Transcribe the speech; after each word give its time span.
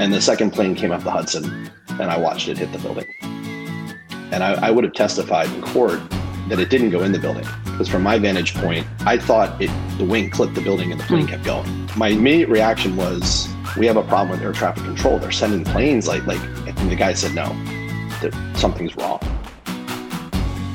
And 0.00 0.12
the 0.12 0.20
second 0.20 0.52
plane 0.52 0.76
came 0.76 0.92
up 0.92 1.02
the 1.02 1.10
Hudson, 1.10 1.68
and 1.88 2.02
I 2.02 2.18
watched 2.18 2.48
it 2.48 2.56
hit 2.56 2.72
the 2.72 2.78
building. 2.78 3.12
And 4.30 4.44
I, 4.44 4.68
I 4.68 4.70
would 4.70 4.84
have 4.84 4.92
testified 4.92 5.50
in 5.52 5.60
court 5.60 6.00
that 6.48 6.60
it 6.60 6.70
didn't 6.70 6.90
go 6.90 7.02
in 7.02 7.10
the 7.10 7.18
building 7.18 7.46
because 7.64 7.88
from 7.88 8.02
my 8.02 8.18
vantage 8.18 8.54
point, 8.54 8.86
I 9.00 9.18
thought 9.18 9.60
it 9.60 9.70
the 9.98 10.04
wing 10.04 10.30
clipped 10.30 10.54
the 10.54 10.60
building 10.60 10.92
and 10.92 11.00
the 11.00 11.04
plane 11.04 11.22
hmm. 11.22 11.30
kept 11.30 11.44
going. 11.44 11.88
My 11.96 12.08
immediate 12.08 12.48
reaction 12.48 12.96
was, 12.96 13.48
"We 13.76 13.86
have 13.86 13.96
a 13.96 14.02
problem 14.04 14.30
with 14.30 14.42
air 14.42 14.52
traffic 14.52 14.84
control. 14.84 15.18
They're 15.18 15.32
sending 15.32 15.64
planes 15.64 16.06
like 16.06 16.24
like." 16.26 16.40
And 16.66 16.90
the 16.90 16.96
guy 16.96 17.12
said, 17.14 17.34
"No, 17.34 17.46
that 18.22 18.32
something's 18.56 18.96
wrong." 18.96 19.20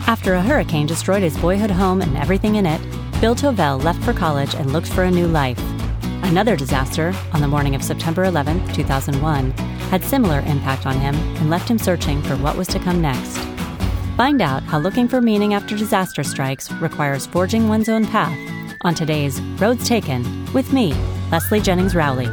After 0.05 0.33
a 0.33 0.41
hurricane 0.41 0.85
destroyed 0.85 1.23
his 1.23 1.37
boyhood 1.37 1.71
home 1.71 2.01
and 2.01 2.17
everything 2.17 2.55
in 2.55 2.65
it, 2.65 2.81
Bill 3.21 3.35
Tovell 3.35 3.81
left 3.81 4.03
for 4.03 4.11
college 4.11 4.53
and 4.55 4.73
looked 4.73 4.89
for 4.89 5.03
a 5.03 5.11
new 5.11 5.27
life. 5.27 5.59
Another 6.23 6.55
disaster, 6.55 7.13
on 7.33 7.41
the 7.41 7.47
morning 7.47 7.75
of 7.75 7.83
September 7.83 8.23
11, 8.23 8.73
2001, 8.73 9.51
had 9.91 10.03
similar 10.03 10.39
impact 10.47 10.85
on 10.85 10.97
him 10.97 11.13
and 11.13 11.49
left 11.49 11.69
him 11.69 11.77
searching 11.77 12.23
for 12.23 12.35
what 12.37 12.55
was 12.57 12.67
to 12.69 12.79
come 12.79 13.01
next. 13.01 13.37
Find 14.15 14.41
out 14.41 14.63
how 14.63 14.79
looking 14.79 15.07
for 15.07 15.21
meaning 15.21 15.53
after 15.53 15.77
disaster 15.77 16.23
strikes 16.23 16.71
requires 16.73 17.27
forging 17.27 17.67
one's 17.67 17.89
own 17.89 18.07
path 18.07 18.35
on 18.81 18.95
today's 18.95 19.41
Roads 19.59 19.87
Taken 19.87 20.51
with 20.53 20.71
me, 20.71 20.93
Leslie 21.29 21.61
Jennings 21.61 21.93
Rowley. 21.93 22.27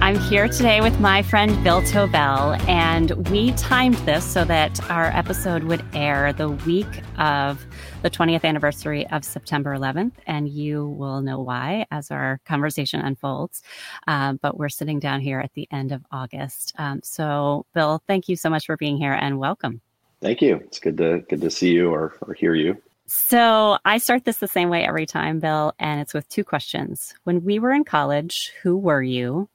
I'm 0.00 0.18
here 0.18 0.48
today 0.48 0.80
with 0.80 0.98
my 1.00 1.22
friend 1.22 1.62
Bill 1.62 1.82
Tobel, 1.82 2.58
and 2.68 3.12
we 3.30 3.52
timed 3.52 3.96
this 3.98 4.24
so 4.24 4.44
that 4.44 4.78
our 4.90 5.06
episode 5.06 5.62
would 5.64 5.84
air 5.94 6.32
the 6.32 6.50
week 6.50 7.02
of 7.18 7.64
the 8.02 8.10
20th 8.10 8.44
anniversary 8.44 9.06
of 9.08 9.24
September 9.24 9.76
11th, 9.76 10.12
and 10.26 10.48
you 10.48 10.86
will 10.86 11.20
know 11.20 11.40
why 11.40 11.84
as 11.90 12.10
our 12.10 12.40
conversation 12.44 13.00
unfolds. 13.00 13.62
Um, 14.06 14.38
but 14.40 14.56
we're 14.56 14.68
sitting 14.68 15.00
down 15.00 15.20
here 15.20 15.40
at 15.40 15.52
the 15.54 15.66
end 15.72 15.90
of 15.90 16.04
August. 16.12 16.72
Um, 16.78 17.00
so, 17.02 17.66
Bill, 17.74 18.00
thank 18.06 18.28
you 18.28 18.36
so 18.36 18.50
much 18.50 18.66
for 18.66 18.76
being 18.76 18.98
here 18.98 19.12
and 19.12 19.38
welcome. 19.38 19.80
Thank 20.20 20.42
you. 20.42 20.56
It's 20.56 20.78
good 20.78 20.96
to 20.98 21.24
good 21.28 21.40
to 21.40 21.50
see 21.50 21.72
you 21.72 21.90
or, 21.90 22.16
or 22.22 22.34
hear 22.34 22.54
you. 22.54 22.76
So 23.06 23.78
I 23.84 23.98
start 23.98 24.24
this 24.24 24.36
the 24.36 24.48
same 24.48 24.68
way 24.68 24.84
every 24.84 25.06
time, 25.06 25.40
Bill, 25.40 25.72
and 25.78 26.00
it's 26.00 26.12
with 26.12 26.28
two 26.28 26.44
questions. 26.44 27.14
When 27.24 27.44
we 27.44 27.58
were 27.58 27.72
in 27.72 27.84
college, 27.84 28.52
who 28.62 28.76
were 28.76 29.02
you? 29.02 29.48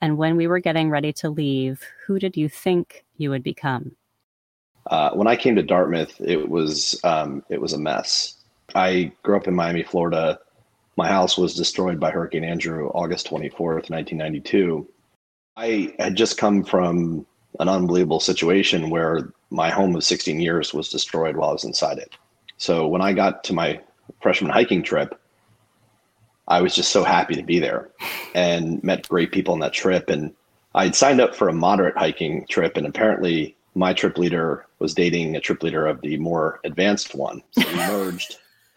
And 0.00 0.18
when 0.18 0.36
we 0.36 0.46
were 0.46 0.58
getting 0.58 0.90
ready 0.90 1.12
to 1.14 1.30
leave, 1.30 1.82
who 2.06 2.18
did 2.18 2.36
you 2.36 2.48
think 2.48 3.04
you 3.16 3.30
would 3.30 3.42
become? 3.42 3.96
Uh, 4.92 5.10
when 5.14 5.26
I 5.26 5.36
came 5.36 5.56
to 5.56 5.62
Dartmouth, 5.62 6.20
it 6.20 6.50
was 6.50 7.00
um, 7.02 7.42
it 7.48 7.58
was 7.58 7.72
a 7.72 7.78
mess. 7.78 8.34
I 8.74 9.10
grew 9.22 9.38
up 9.38 9.48
in 9.48 9.54
Miami, 9.54 9.82
Florida. 9.82 10.38
My 10.98 11.08
house 11.08 11.38
was 11.38 11.54
destroyed 11.54 11.98
by 11.98 12.10
Hurricane 12.10 12.44
Andrew 12.44 12.88
August 12.88 13.26
24th, 13.28 13.88
1992. 13.88 14.86
I 15.56 15.94
had 15.98 16.14
just 16.14 16.36
come 16.36 16.62
from 16.62 17.24
an 17.58 17.70
unbelievable 17.70 18.20
situation 18.20 18.90
where 18.90 19.32
my 19.48 19.70
home 19.70 19.96
of 19.96 20.04
16 20.04 20.38
years 20.38 20.74
was 20.74 20.90
destroyed 20.90 21.36
while 21.36 21.48
I 21.48 21.54
was 21.54 21.64
inside 21.64 21.96
it. 21.96 22.14
So 22.58 22.86
when 22.86 23.00
I 23.00 23.14
got 23.14 23.44
to 23.44 23.54
my 23.54 23.80
freshman 24.20 24.50
hiking 24.50 24.82
trip, 24.82 25.18
I 26.48 26.60
was 26.60 26.74
just 26.74 26.92
so 26.92 27.02
happy 27.02 27.34
to 27.36 27.42
be 27.42 27.58
there 27.58 27.88
and 28.34 28.84
met 28.84 29.08
great 29.08 29.32
people 29.32 29.54
on 29.54 29.60
that 29.60 29.72
trip. 29.72 30.10
And 30.10 30.34
I'd 30.74 30.94
signed 30.94 31.22
up 31.22 31.34
for 31.34 31.48
a 31.48 31.54
moderate 31.54 31.96
hiking 31.96 32.44
trip, 32.46 32.76
and 32.76 32.86
apparently 32.86 33.56
my 33.74 33.94
trip 33.94 34.18
leader 34.18 34.66
was 34.82 34.94
dating 34.94 35.36
a 35.36 35.40
trip 35.40 35.62
leader 35.62 35.86
of 35.86 36.00
the 36.02 36.18
more 36.18 36.60
advanced 36.64 37.14
one. 37.14 37.42
So 37.52 37.66
we 37.66 37.76
merged. 37.76 38.36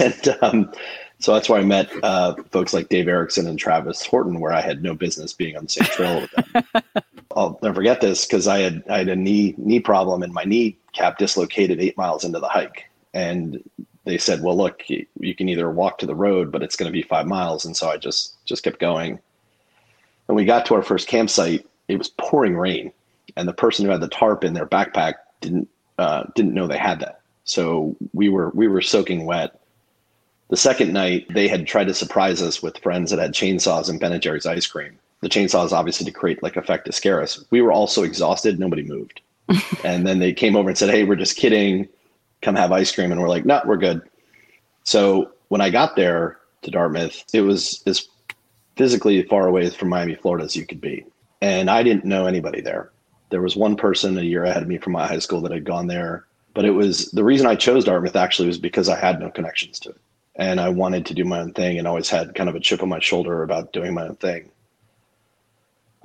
and 0.00 0.36
um, 0.42 0.72
so 1.18 1.34
that's 1.34 1.48
where 1.48 1.60
I 1.60 1.64
met 1.64 1.90
uh, 2.02 2.34
folks 2.50 2.72
like 2.72 2.88
Dave 2.88 3.08
Erickson 3.08 3.46
and 3.46 3.58
Travis 3.58 4.06
Horton, 4.06 4.40
where 4.40 4.52
I 4.52 4.60
had 4.60 4.82
no 4.82 4.94
business 4.94 5.32
being 5.32 5.56
on 5.56 5.64
the 5.64 5.68
same 5.68 5.88
trail 5.88 6.20
with 6.20 6.30
them. 6.30 6.64
I'll 7.36 7.58
never 7.62 7.76
forget 7.76 8.00
this 8.00 8.24
because 8.24 8.46
I 8.46 8.60
had 8.60 8.82
I 8.88 8.98
had 8.98 9.08
a 9.08 9.16
knee 9.16 9.54
knee 9.58 9.80
problem 9.80 10.22
and 10.22 10.32
my 10.32 10.44
knee 10.44 10.78
cap 10.92 11.18
dislocated 11.18 11.80
eight 11.80 11.96
miles 11.96 12.24
into 12.24 12.38
the 12.38 12.48
hike, 12.48 12.88
and 13.14 13.62
they 14.04 14.18
said, 14.18 14.42
"Well, 14.42 14.56
look, 14.56 14.82
you 14.88 15.34
can 15.34 15.48
either 15.48 15.70
walk 15.70 15.98
to 15.98 16.06
the 16.06 16.14
road, 16.14 16.52
but 16.52 16.62
it's 16.62 16.76
going 16.76 16.90
to 16.90 16.96
be 16.96 17.02
five 17.02 17.26
miles." 17.26 17.64
And 17.64 17.76
so 17.76 17.90
I 17.90 17.96
just 17.96 18.44
just 18.44 18.62
kept 18.62 18.78
going. 18.78 19.18
And 20.28 20.36
we 20.36 20.44
got 20.44 20.66
to 20.66 20.74
our 20.74 20.82
first 20.82 21.08
campsite. 21.08 21.66
It 21.88 21.98
was 21.98 22.10
pouring 22.18 22.56
rain, 22.56 22.92
and 23.38 23.48
the 23.48 23.54
person 23.54 23.84
who 23.84 23.90
had 23.90 24.00
the 24.00 24.08
tarp 24.08 24.44
in 24.44 24.52
their 24.52 24.66
backpack 24.66 25.14
didn't 25.40 25.68
uh, 25.98 26.24
didn't 26.34 26.54
know 26.54 26.66
they 26.66 26.78
had 26.78 27.00
that. 27.00 27.20
So 27.44 27.96
we 28.12 28.28
were 28.28 28.50
we 28.50 28.68
were 28.68 28.82
soaking 28.82 29.24
wet 29.24 29.58
the 30.48 30.56
second 30.56 30.92
night, 30.92 31.26
they 31.32 31.46
had 31.46 31.66
tried 31.66 31.88
to 31.88 31.94
surprise 31.94 32.40
us 32.40 32.62
with 32.62 32.78
friends 32.78 33.10
that 33.10 33.18
had 33.18 33.32
chainsaws 33.32 33.88
and 33.88 34.00
Ben 34.00 34.18
& 34.20 34.20
Jerry's 34.20 34.46
ice 34.46 34.66
cream. 34.66 34.98
The 35.20 35.28
chainsaws 35.28 35.72
obviously 35.72 36.06
to 36.06 36.12
create 36.12 36.42
like 36.42 36.56
effect 36.56 36.86
to 36.86 36.92
scare 36.92 37.20
us. 37.20 37.44
We 37.50 37.60
were 37.60 37.72
all 37.72 37.86
so 37.86 38.02
exhausted, 38.02 38.58
nobody 38.58 38.82
moved. 38.82 39.20
and 39.84 40.06
then 40.06 40.20
they 40.20 40.32
came 40.32 40.56
over 40.56 40.68
and 40.68 40.78
said, 40.78 40.90
"Hey, 40.90 41.04
we're 41.04 41.16
just 41.16 41.36
kidding. 41.36 41.88
Come 42.42 42.54
have 42.54 42.70
ice 42.70 42.94
cream." 42.94 43.10
And 43.10 43.20
we're 43.20 43.28
like, 43.28 43.46
"No, 43.46 43.60
we're 43.64 43.78
good." 43.78 44.02
So 44.84 45.32
when 45.48 45.62
I 45.62 45.70
got 45.70 45.96
there 45.96 46.38
to 46.62 46.70
Dartmouth, 46.70 47.24
it 47.32 47.40
was 47.40 47.82
as 47.86 48.06
physically 48.76 49.22
far 49.22 49.48
away 49.48 49.68
from 49.70 49.88
Miami, 49.88 50.14
Florida 50.14 50.44
as 50.44 50.54
you 50.54 50.66
could 50.66 50.82
be, 50.82 51.04
and 51.40 51.70
I 51.70 51.82
didn't 51.82 52.04
know 52.04 52.26
anybody 52.26 52.60
there. 52.60 52.90
There 53.30 53.42
was 53.42 53.56
one 53.56 53.76
person 53.76 54.18
a 54.18 54.22
year 54.22 54.44
ahead 54.44 54.62
of 54.62 54.68
me 54.68 54.78
from 54.78 54.92
my 54.92 55.06
high 55.06 55.18
school 55.18 55.40
that 55.42 55.52
had 55.52 55.64
gone 55.64 55.86
there, 55.86 56.26
but 56.54 56.64
it 56.64 56.70
was 56.70 57.10
the 57.10 57.24
reason 57.24 57.46
I 57.46 57.54
chose 57.54 57.84
Dartmouth 57.84 58.16
actually 58.16 58.48
was 58.48 58.58
because 58.58 58.88
I 58.88 58.98
had 58.98 59.20
no 59.20 59.30
connections 59.30 59.78
to 59.80 59.90
it 59.90 60.00
and 60.38 60.60
I 60.60 60.68
wanted 60.68 61.04
to 61.06 61.14
do 61.14 61.24
my 61.24 61.40
own 61.40 61.52
thing 61.52 61.78
and 61.78 61.86
always 61.86 62.08
had 62.08 62.34
kind 62.34 62.48
of 62.48 62.54
a 62.54 62.60
chip 62.60 62.82
on 62.82 62.88
my 62.88 63.00
shoulder 63.00 63.42
about 63.42 63.72
doing 63.72 63.92
my 63.92 64.06
own 64.06 64.14
thing. 64.16 64.50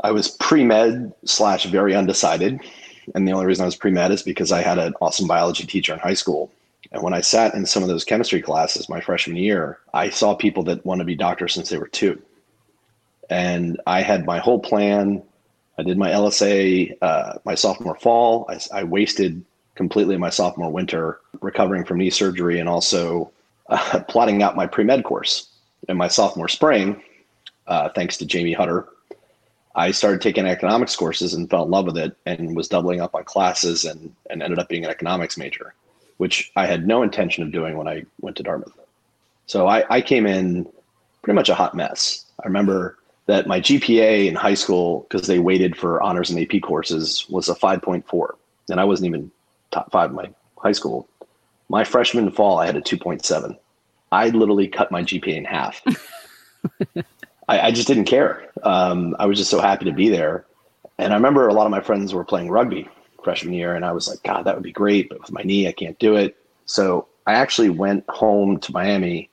I 0.04 0.12
was 0.12 0.28
pre 0.28 0.66
med 0.66 1.14
slash 1.24 1.66
very 1.66 1.96
undecided. 1.96 2.60
And 3.14 3.28
the 3.28 3.34
only 3.34 3.46
reason 3.46 3.64
I 3.64 3.68
was 3.68 3.76
pre 3.76 3.92
med 3.92 4.12
is 4.12 4.24
because 4.24 4.52
I 4.52 4.62
had 4.62 4.80
an 4.80 4.96
awesome 5.00 5.28
biology 5.28 5.68
teacher 5.68 5.94
in 5.94 6.00
high 6.00 6.16
school. 6.16 6.52
And 6.92 7.04
when 7.04 7.14
I 7.14 7.22
sat 7.22 7.54
in 7.54 7.66
some 7.66 7.84
of 7.84 7.90
those 7.90 8.04
chemistry 8.04 8.42
classes 8.42 8.90
my 8.90 9.02
freshman 9.02 9.38
year, 9.38 9.80
I 9.94 10.10
saw 10.10 10.34
people 10.34 10.64
that 10.64 10.86
want 10.86 11.00
to 11.00 11.06
be 11.06 11.16
doctors 11.16 11.54
since 11.54 11.70
they 11.70 11.78
were 11.78 11.88
two. 11.88 12.22
And 13.30 13.80
I 13.86 14.02
had 14.02 14.26
my 14.26 14.40
whole 14.40 14.60
plan. 14.60 15.22
I 15.78 15.84
did 15.84 15.98
my 15.98 16.10
LSA 16.10 16.98
uh, 17.02 17.34
my 17.46 17.56
sophomore 17.56 17.96
fall. 17.96 18.46
I, 18.50 18.60
I 18.80 18.84
wasted 18.84 19.44
completely 19.76 20.18
my 20.18 20.30
sophomore 20.30 20.72
winter 20.72 21.20
recovering 21.42 21.84
from 21.84 21.98
knee 21.98 22.10
surgery 22.10 22.60
and 22.60 22.70
also 22.70 23.32
uh, 23.70 24.02
plotting 24.08 24.44
out 24.44 24.56
my 24.56 24.68
pre 24.68 24.84
med 24.84 25.04
course. 25.04 25.50
In 25.90 25.98
my 25.98 26.08
sophomore 26.08 26.48
spring, 26.48 27.02
uh, 27.68 27.90
thanks 27.90 28.18
to 28.18 28.26
Jamie 28.26 28.54
Hutter, 28.54 28.88
I 29.76 29.92
started 29.92 30.22
taking 30.22 30.46
economics 30.46 30.96
courses 30.96 31.34
and 31.34 31.50
fell 31.50 31.66
in 31.66 31.72
love 31.72 31.86
with 31.86 31.98
it 31.98 32.16
and 32.26 32.56
was 32.56 32.68
doubling 32.68 33.02
up 33.02 33.16
on 33.16 33.24
classes 33.24 33.84
and, 33.86 34.14
and 34.30 34.42
ended 34.42 34.60
up 34.60 34.70
being 34.70 34.86
an 34.86 34.92
economics 34.92 35.38
major, 35.38 35.74
which 36.18 36.52
I 36.56 36.68
had 36.68 36.88
no 36.88 37.02
intention 37.02 37.44
of 37.44 37.52
doing 37.52 37.76
when 37.76 37.88
I 37.88 38.06
went 38.22 38.38
to 38.38 38.44
Dartmouth. 38.44 38.78
So 39.48 39.68
I, 39.68 39.84
I 39.90 40.00
came 40.00 40.26
in 40.26 40.68
pretty 41.22 41.36
much 41.36 41.50
a 41.50 41.56
hot 41.56 41.76
mess. 41.76 42.26
I 42.42 42.48
remember 42.48 42.98
that 43.26 43.48
my 43.48 43.60
GPA 43.60 44.28
in 44.28 44.36
high 44.36 44.54
school, 44.54 45.08
because 45.10 45.28
they 45.28 45.40
waited 45.40 45.78
for 45.78 46.02
honors 46.02 46.30
and 46.30 46.40
AP 46.40 46.62
courses, 46.62 47.26
was 47.30 47.50
a 47.50 47.56
5.4. 47.56 48.30
And 48.70 48.80
I 48.80 48.84
wasn't 48.84 49.08
even 49.08 49.32
top 49.72 49.92
five 49.92 50.10
in 50.10 50.16
my 50.16 50.30
high 50.58 50.72
school 50.72 51.08
my 51.74 51.84
freshman 51.84 52.32
fall, 52.32 52.60
I 52.60 52.68
had 52.68 52.76
a 52.76 52.82
2.7. 52.82 53.58
I 54.12 54.30
literally 54.30 54.68
cut 54.68 54.92
my 54.92 55.02
GPA 55.02 55.36
in 55.38 55.46
half. 55.46 55.82
I, 57.48 57.60
I, 57.60 57.72
just 57.72 57.88
didn't 57.88 58.06
care. 58.06 58.52
Um, 58.62 59.16
I 59.20 59.26
was 59.26 59.40
just 59.40 59.50
so 59.50 59.60
happy 59.60 59.86
to 59.86 59.92
be 59.92 60.10
there. 60.10 60.46
And 61.00 61.12
I 61.12 61.16
remember 61.16 61.48
a 61.48 61.54
lot 61.54 61.66
of 61.66 61.72
my 61.72 61.82
friends 61.82 62.14
were 62.14 62.24
playing 62.24 62.52
rugby 62.52 62.88
freshman 63.24 63.54
year, 63.54 63.74
and 63.74 63.84
I 63.84 63.92
was 63.92 64.08
like, 64.08 64.22
God, 64.24 64.44
that 64.44 64.54
would 64.54 64.64
be 64.64 64.72
great. 64.72 65.10
But 65.10 65.20
with 65.22 65.32
my 65.32 65.42
knee, 65.42 65.68
I 65.68 65.72
can't 65.72 65.98
do 65.98 66.16
it. 66.16 66.38
So 66.66 67.08
I 67.26 67.34
actually 67.34 67.70
went 67.70 68.08
home 68.08 68.60
to 68.60 68.72
Miami 68.72 69.30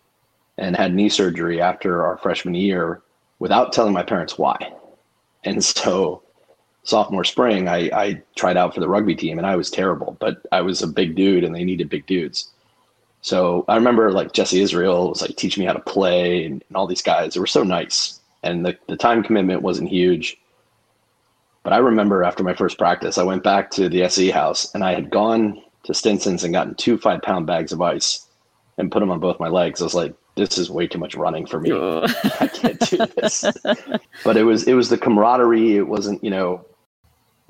and 0.56 0.74
had 0.74 0.94
knee 0.94 1.10
surgery 1.10 1.60
after 1.60 2.06
our 2.06 2.16
freshman 2.16 2.54
year 2.54 3.02
without 3.40 3.72
telling 3.72 3.92
my 3.92 4.04
parents 4.04 4.38
why. 4.38 4.72
And 5.42 5.64
so 5.64 6.22
sophomore 6.84 7.24
spring, 7.24 7.68
I, 7.68 7.90
I 7.92 8.22
tried 8.36 8.56
out 8.56 8.74
for 8.74 8.80
the 8.80 8.88
rugby 8.88 9.16
team 9.16 9.38
and 9.38 9.46
I 9.46 9.56
was 9.56 9.70
terrible, 9.70 10.16
but 10.20 10.46
I 10.52 10.60
was 10.60 10.82
a 10.82 10.86
big 10.86 11.16
dude 11.16 11.42
and 11.42 11.54
they 11.54 11.64
needed 11.64 11.88
big 11.88 12.06
dudes. 12.06 12.48
So 13.22 13.64
I 13.68 13.74
remember 13.74 14.12
like 14.12 14.32
Jesse 14.32 14.60
Israel 14.60 15.10
was 15.10 15.20
like 15.22 15.36
teaching 15.36 15.62
me 15.62 15.66
how 15.66 15.72
to 15.72 15.80
play 15.80 16.44
and, 16.44 16.62
and 16.68 16.76
all 16.76 16.86
these 16.86 17.02
guys. 17.02 17.34
They 17.34 17.40
were 17.40 17.46
so 17.46 17.64
nice. 17.64 18.20
And 18.42 18.64
the, 18.64 18.78
the 18.86 18.96
time 18.96 19.22
commitment 19.22 19.62
wasn't 19.62 19.90
huge. 19.90 20.38
But 21.62 21.74
I 21.74 21.78
remember 21.78 22.24
after 22.24 22.42
my 22.42 22.54
first 22.54 22.78
practice, 22.78 23.18
I 23.18 23.22
went 23.22 23.42
back 23.42 23.70
to 23.72 23.88
the 23.88 24.04
SE 24.04 24.30
house 24.30 24.74
and 24.74 24.82
I 24.82 24.94
had 24.94 25.10
gone 25.10 25.62
to 25.82 25.92
Stinson's 25.92 26.44
and 26.44 26.54
gotten 26.54 26.74
two 26.74 26.96
five 26.96 27.20
pound 27.20 27.46
bags 27.46 27.72
of 27.72 27.82
ice 27.82 28.26
and 28.80 28.90
put 28.90 29.00
them 29.00 29.10
on 29.10 29.20
both 29.20 29.38
my 29.38 29.48
legs. 29.48 29.80
I 29.80 29.84
was 29.84 29.94
like, 29.94 30.14
this 30.34 30.58
is 30.58 30.70
way 30.70 30.86
too 30.86 30.98
much 30.98 31.14
running 31.14 31.46
for 31.46 31.60
me. 31.60 31.70
I 31.72 32.48
can't 32.52 32.80
do 32.80 32.96
this. 33.16 33.44
but 34.24 34.36
it 34.36 34.44
was 34.44 34.66
it 34.66 34.74
was 34.74 34.88
the 34.88 34.98
camaraderie. 34.98 35.76
It 35.76 35.86
wasn't, 35.86 36.22
you 36.24 36.30
know, 36.30 36.64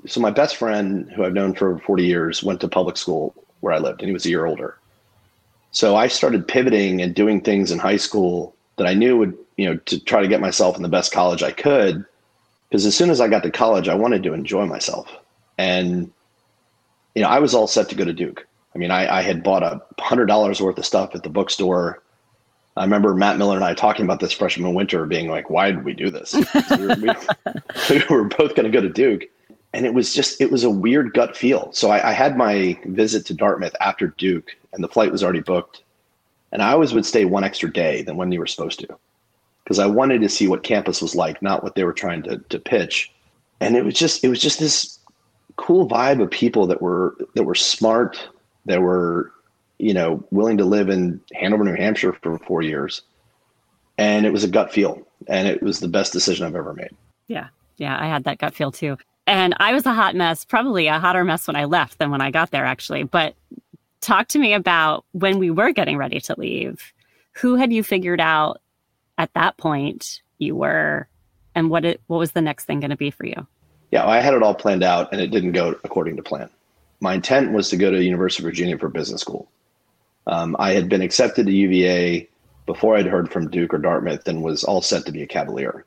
so 0.05 0.19
my 0.19 0.31
best 0.31 0.57
friend 0.57 1.09
who 1.15 1.23
I've 1.23 1.33
known 1.33 1.53
for 1.53 1.79
40 1.79 2.03
years 2.03 2.43
went 2.43 2.59
to 2.61 2.67
public 2.67 2.97
school 2.97 3.33
where 3.61 3.73
I 3.73 3.79
lived 3.79 4.01
and 4.01 4.09
he 4.09 4.13
was 4.13 4.25
a 4.25 4.29
year 4.29 4.45
older. 4.45 4.77
So 5.71 5.95
I 5.95 6.07
started 6.07 6.47
pivoting 6.47 7.01
and 7.01 7.15
doing 7.15 7.41
things 7.41 7.71
in 7.71 7.79
high 7.79 7.97
school 7.97 8.55
that 8.77 8.87
I 8.87 8.93
knew 8.93 9.17
would, 9.17 9.37
you 9.57 9.69
know, 9.69 9.77
to 9.77 9.99
try 9.99 10.21
to 10.21 10.27
get 10.27 10.41
myself 10.41 10.75
in 10.75 10.83
the 10.83 10.89
best 10.89 11.13
college 11.13 11.43
I 11.43 11.51
could. 11.51 12.03
Because 12.69 12.85
as 12.85 12.95
soon 12.95 13.09
as 13.09 13.21
I 13.21 13.27
got 13.27 13.43
to 13.43 13.51
college, 13.51 13.87
I 13.87 13.95
wanted 13.95 14.23
to 14.23 14.33
enjoy 14.33 14.65
myself. 14.65 15.09
And, 15.57 16.11
you 17.15 17.21
know, 17.21 17.29
I 17.29 17.39
was 17.39 17.53
all 17.53 17.67
set 17.67 17.89
to 17.89 17.95
go 17.95 18.05
to 18.05 18.13
Duke. 18.13 18.47
I 18.73 18.77
mean, 18.77 18.91
I, 18.91 19.17
I 19.17 19.21
had 19.21 19.43
bought 19.43 19.63
a 19.63 19.81
hundred 19.99 20.27
dollars 20.27 20.61
worth 20.61 20.77
of 20.77 20.85
stuff 20.85 21.15
at 21.15 21.23
the 21.23 21.29
bookstore. 21.29 22.01
I 22.77 22.83
remember 22.83 23.13
Matt 23.13 23.37
Miller 23.37 23.55
and 23.55 23.65
I 23.65 23.73
talking 23.73 24.05
about 24.05 24.21
this 24.21 24.31
freshman 24.31 24.73
winter, 24.73 25.05
being 25.05 25.29
like, 25.29 25.49
"Why 25.49 25.71
did 25.71 25.83
we 25.83 25.93
do 25.93 26.09
this? 26.09 26.33
we, 26.71 26.87
were, 26.87 26.95
we, 26.95 27.11
we 27.89 28.05
were 28.09 28.23
both 28.23 28.55
going 28.55 28.63
to 28.63 28.69
go 28.69 28.81
to 28.81 28.89
Duke, 28.89 29.23
and 29.73 29.85
it 29.85 29.93
was 29.93 30.13
just 30.13 30.39
it 30.39 30.51
was 30.51 30.63
a 30.63 30.69
weird 30.69 31.13
gut 31.13 31.35
feel. 31.35 31.71
So 31.73 31.89
I, 31.89 32.09
I, 32.09 32.13
had 32.13 32.37
my 32.37 32.79
visit 32.85 33.25
to 33.27 33.33
Dartmouth 33.33 33.75
after 33.81 34.07
Duke, 34.17 34.55
and 34.73 34.83
the 34.83 34.87
flight 34.87 35.11
was 35.11 35.23
already 35.23 35.41
booked, 35.41 35.83
and 36.53 36.61
I 36.61 36.71
always 36.71 36.93
would 36.93 37.05
stay 37.05 37.25
one 37.25 37.43
extra 37.43 37.71
day 37.71 38.03
than 38.03 38.15
when 38.15 38.31
you 38.31 38.39
were 38.39 38.47
supposed 38.47 38.79
to, 38.79 38.97
because 39.63 39.79
I 39.79 39.85
wanted 39.85 40.21
to 40.21 40.29
see 40.29 40.47
what 40.47 40.63
campus 40.63 41.01
was 41.01 41.13
like, 41.13 41.41
not 41.41 41.63
what 41.63 41.75
they 41.75 41.83
were 41.83 41.93
trying 41.93 42.23
to 42.23 42.37
to 42.37 42.59
pitch. 42.59 43.11
And 43.59 43.75
it 43.75 43.83
was 43.83 43.95
just 43.95 44.23
it 44.23 44.29
was 44.29 44.41
just 44.41 44.59
this 44.59 44.97
cool 45.57 45.87
vibe 45.87 46.21
of 46.21 46.31
people 46.31 46.67
that 46.67 46.81
were 46.81 47.15
that 47.35 47.43
were 47.43 47.55
smart, 47.55 48.29
that 48.65 48.81
were 48.81 49.31
you 49.77 49.93
know 49.93 50.23
willing 50.31 50.57
to 50.57 50.65
live 50.65 50.89
in 50.89 51.21
Hanover, 51.33 51.63
New 51.63 51.75
Hampshire 51.75 52.13
for 52.13 52.37
four 52.39 52.61
years, 52.61 53.01
and 53.97 54.25
it 54.25 54.31
was 54.31 54.43
a 54.43 54.47
gut 54.47 54.71
feel, 54.71 55.05
and 55.27 55.47
it 55.47 55.61
was 55.61 55.79
the 55.79 55.87
best 55.87 56.13
decision 56.13 56.45
I've 56.45 56.55
ever 56.55 56.73
made. 56.73 56.91
Yeah, 57.27 57.47
yeah, 57.77 57.97
I 57.99 58.07
had 58.07 58.23
that 58.25 58.37
gut 58.37 58.53
feel 58.53 58.71
too. 58.71 58.97
And 59.27 59.55
I 59.59 59.73
was 59.73 59.85
a 59.85 59.93
hot 59.93 60.15
mess, 60.15 60.43
probably 60.45 60.87
a 60.87 60.99
hotter 60.99 61.23
mess 61.23 61.47
when 61.47 61.55
I 61.55 61.65
left 61.65 61.99
than 61.99 62.11
when 62.11 62.21
I 62.21 62.31
got 62.31 62.51
there, 62.51 62.65
actually. 62.65 63.03
But 63.03 63.35
talk 64.01 64.27
to 64.29 64.39
me 64.39 64.53
about 64.53 65.05
when 65.11 65.39
we 65.39 65.51
were 65.51 65.71
getting 65.71 65.97
ready 65.97 66.19
to 66.21 66.35
leave. 66.37 66.93
Who 67.33 67.55
had 67.55 67.71
you 67.71 67.83
figured 67.83 68.19
out 68.19 68.61
at 69.17 69.33
that 69.33 69.57
point 69.57 70.21
you 70.37 70.55
were, 70.55 71.07
and 71.55 71.69
what 71.69 71.85
it, 71.85 72.01
what 72.07 72.17
was 72.17 72.31
the 72.31 72.41
next 72.41 72.65
thing 72.65 72.79
going 72.79 72.89
to 72.89 72.97
be 72.97 73.11
for 73.11 73.25
you? 73.25 73.47
Yeah, 73.91 74.07
I 74.07 74.19
had 74.19 74.33
it 74.33 74.43
all 74.43 74.55
planned 74.55 74.83
out, 74.83 75.11
and 75.11 75.21
it 75.21 75.31
didn't 75.31 75.51
go 75.51 75.75
according 75.83 76.17
to 76.17 76.23
plan. 76.23 76.49
My 77.01 77.15
intent 77.15 77.51
was 77.51 77.69
to 77.69 77.77
go 77.77 77.91
to 77.91 78.03
University 78.03 78.43
of 78.43 78.45
Virginia 78.45 78.77
for 78.77 78.87
business 78.87 79.21
school. 79.21 79.49
Um, 80.27 80.55
I 80.59 80.71
had 80.71 80.87
been 80.87 81.01
accepted 81.01 81.47
to 81.47 81.51
UVA 81.51 82.29
before 82.67 82.95
I'd 82.95 83.07
heard 83.07 83.31
from 83.31 83.49
Duke 83.49 83.73
or 83.73 83.79
Dartmouth, 83.79 84.27
and 84.27 84.43
was 84.43 84.63
all 84.63 84.81
set 84.81 85.05
to 85.05 85.11
be 85.11 85.23
a 85.23 85.27
Cavalier. 85.27 85.85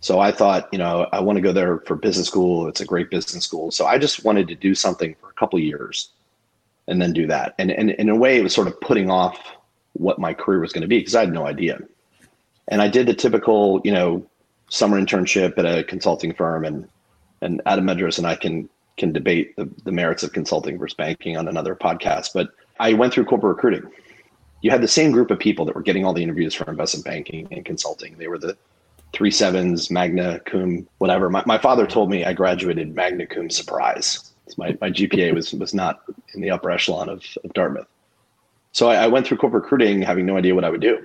So 0.00 0.20
I 0.20 0.30
thought, 0.30 0.68
you 0.70 0.78
know, 0.78 1.08
I 1.12 1.20
want 1.20 1.36
to 1.36 1.42
go 1.42 1.52
there 1.52 1.78
for 1.80 1.96
business 1.96 2.28
school. 2.28 2.68
It's 2.68 2.80
a 2.80 2.84
great 2.84 3.10
business 3.10 3.44
school. 3.44 3.70
So 3.70 3.86
I 3.86 3.98
just 3.98 4.24
wanted 4.24 4.48
to 4.48 4.54
do 4.54 4.74
something 4.74 5.16
for 5.20 5.30
a 5.30 5.32
couple 5.32 5.58
years 5.58 6.10
and 6.86 7.00
then 7.00 7.12
do 7.12 7.26
that. 7.26 7.54
And, 7.58 7.70
and, 7.70 7.90
and 7.90 7.98
in 7.98 8.08
a 8.10 8.16
way, 8.16 8.38
it 8.38 8.42
was 8.42 8.54
sort 8.54 8.68
of 8.68 8.78
putting 8.80 9.10
off 9.10 9.38
what 9.94 10.18
my 10.18 10.34
career 10.34 10.60
was 10.60 10.72
going 10.72 10.82
to 10.82 10.88
be 10.88 10.98
because 10.98 11.14
I 11.14 11.20
had 11.20 11.32
no 11.32 11.46
idea. 11.46 11.80
And 12.68 12.82
I 12.82 12.88
did 12.88 13.06
the 13.06 13.14
typical, 13.14 13.80
you 13.84 13.92
know, 13.92 14.26
summer 14.68 15.00
internship 15.00 15.58
at 15.58 15.66
a 15.66 15.84
consulting 15.84 16.34
firm 16.34 16.64
and 16.64 16.88
and 17.40 17.60
Adam 17.66 17.86
Medras 17.86 18.18
and 18.18 18.26
I 18.26 18.36
can 18.36 18.68
can 18.96 19.12
debate 19.12 19.56
the, 19.56 19.68
the 19.84 19.92
merits 19.92 20.22
of 20.22 20.32
consulting 20.32 20.78
versus 20.78 20.94
banking 20.94 21.36
on 21.36 21.48
another 21.48 21.74
podcast. 21.74 22.32
But 22.32 22.50
I 22.78 22.92
went 22.92 23.12
through 23.12 23.24
corporate 23.24 23.56
recruiting. 23.56 23.90
You 24.62 24.70
had 24.70 24.82
the 24.82 24.88
same 24.88 25.10
group 25.10 25.30
of 25.30 25.38
people 25.38 25.64
that 25.66 25.74
were 25.74 25.82
getting 25.82 26.04
all 26.04 26.12
the 26.12 26.22
interviews 26.22 26.54
for 26.54 26.68
investment 26.70 27.04
banking 27.04 27.48
and 27.50 27.64
consulting. 27.64 28.16
They 28.16 28.28
were 28.28 28.38
the 28.38 28.56
three 29.12 29.30
sevens, 29.30 29.90
magna 29.90 30.40
cum, 30.40 30.86
whatever. 30.98 31.30
My, 31.30 31.42
my 31.46 31.58
father 31.58 31.86
told 31.86 32.10
me 32.10 32.24
I 32.24 32.32
graduated 32.32 32.94
magna 32.94 33.26
cum 33.26 33.50
surprise. 33.50 34.32
My, 34.56 34.76
my 34.80 34.90
GPA 34.90 35.34
was, 35.34 35.52
was 35.54 35.74
not 35.74 36.02
in 36.34 36.40
the 36.40 36.50
upper 36.50 36.70
echelon 36.70 37.08
of, 37.08 37.24
of 37.44 37.52
Dartmouth. 37.54 37.86
So 38.72 38.90
I, 38.90 39.04
I, 39.04 39.06
went 39.06 39.26
through 39.26 39.38
corporate 39.38 39.62
recruiting 39.62 40.02
having 40.02 40.26
no 40.26 40.36
idea 40.36 40.54
what 40.54 40.64
I 40.64 40.70
would 40.70 40.80
do. 40.80 40.98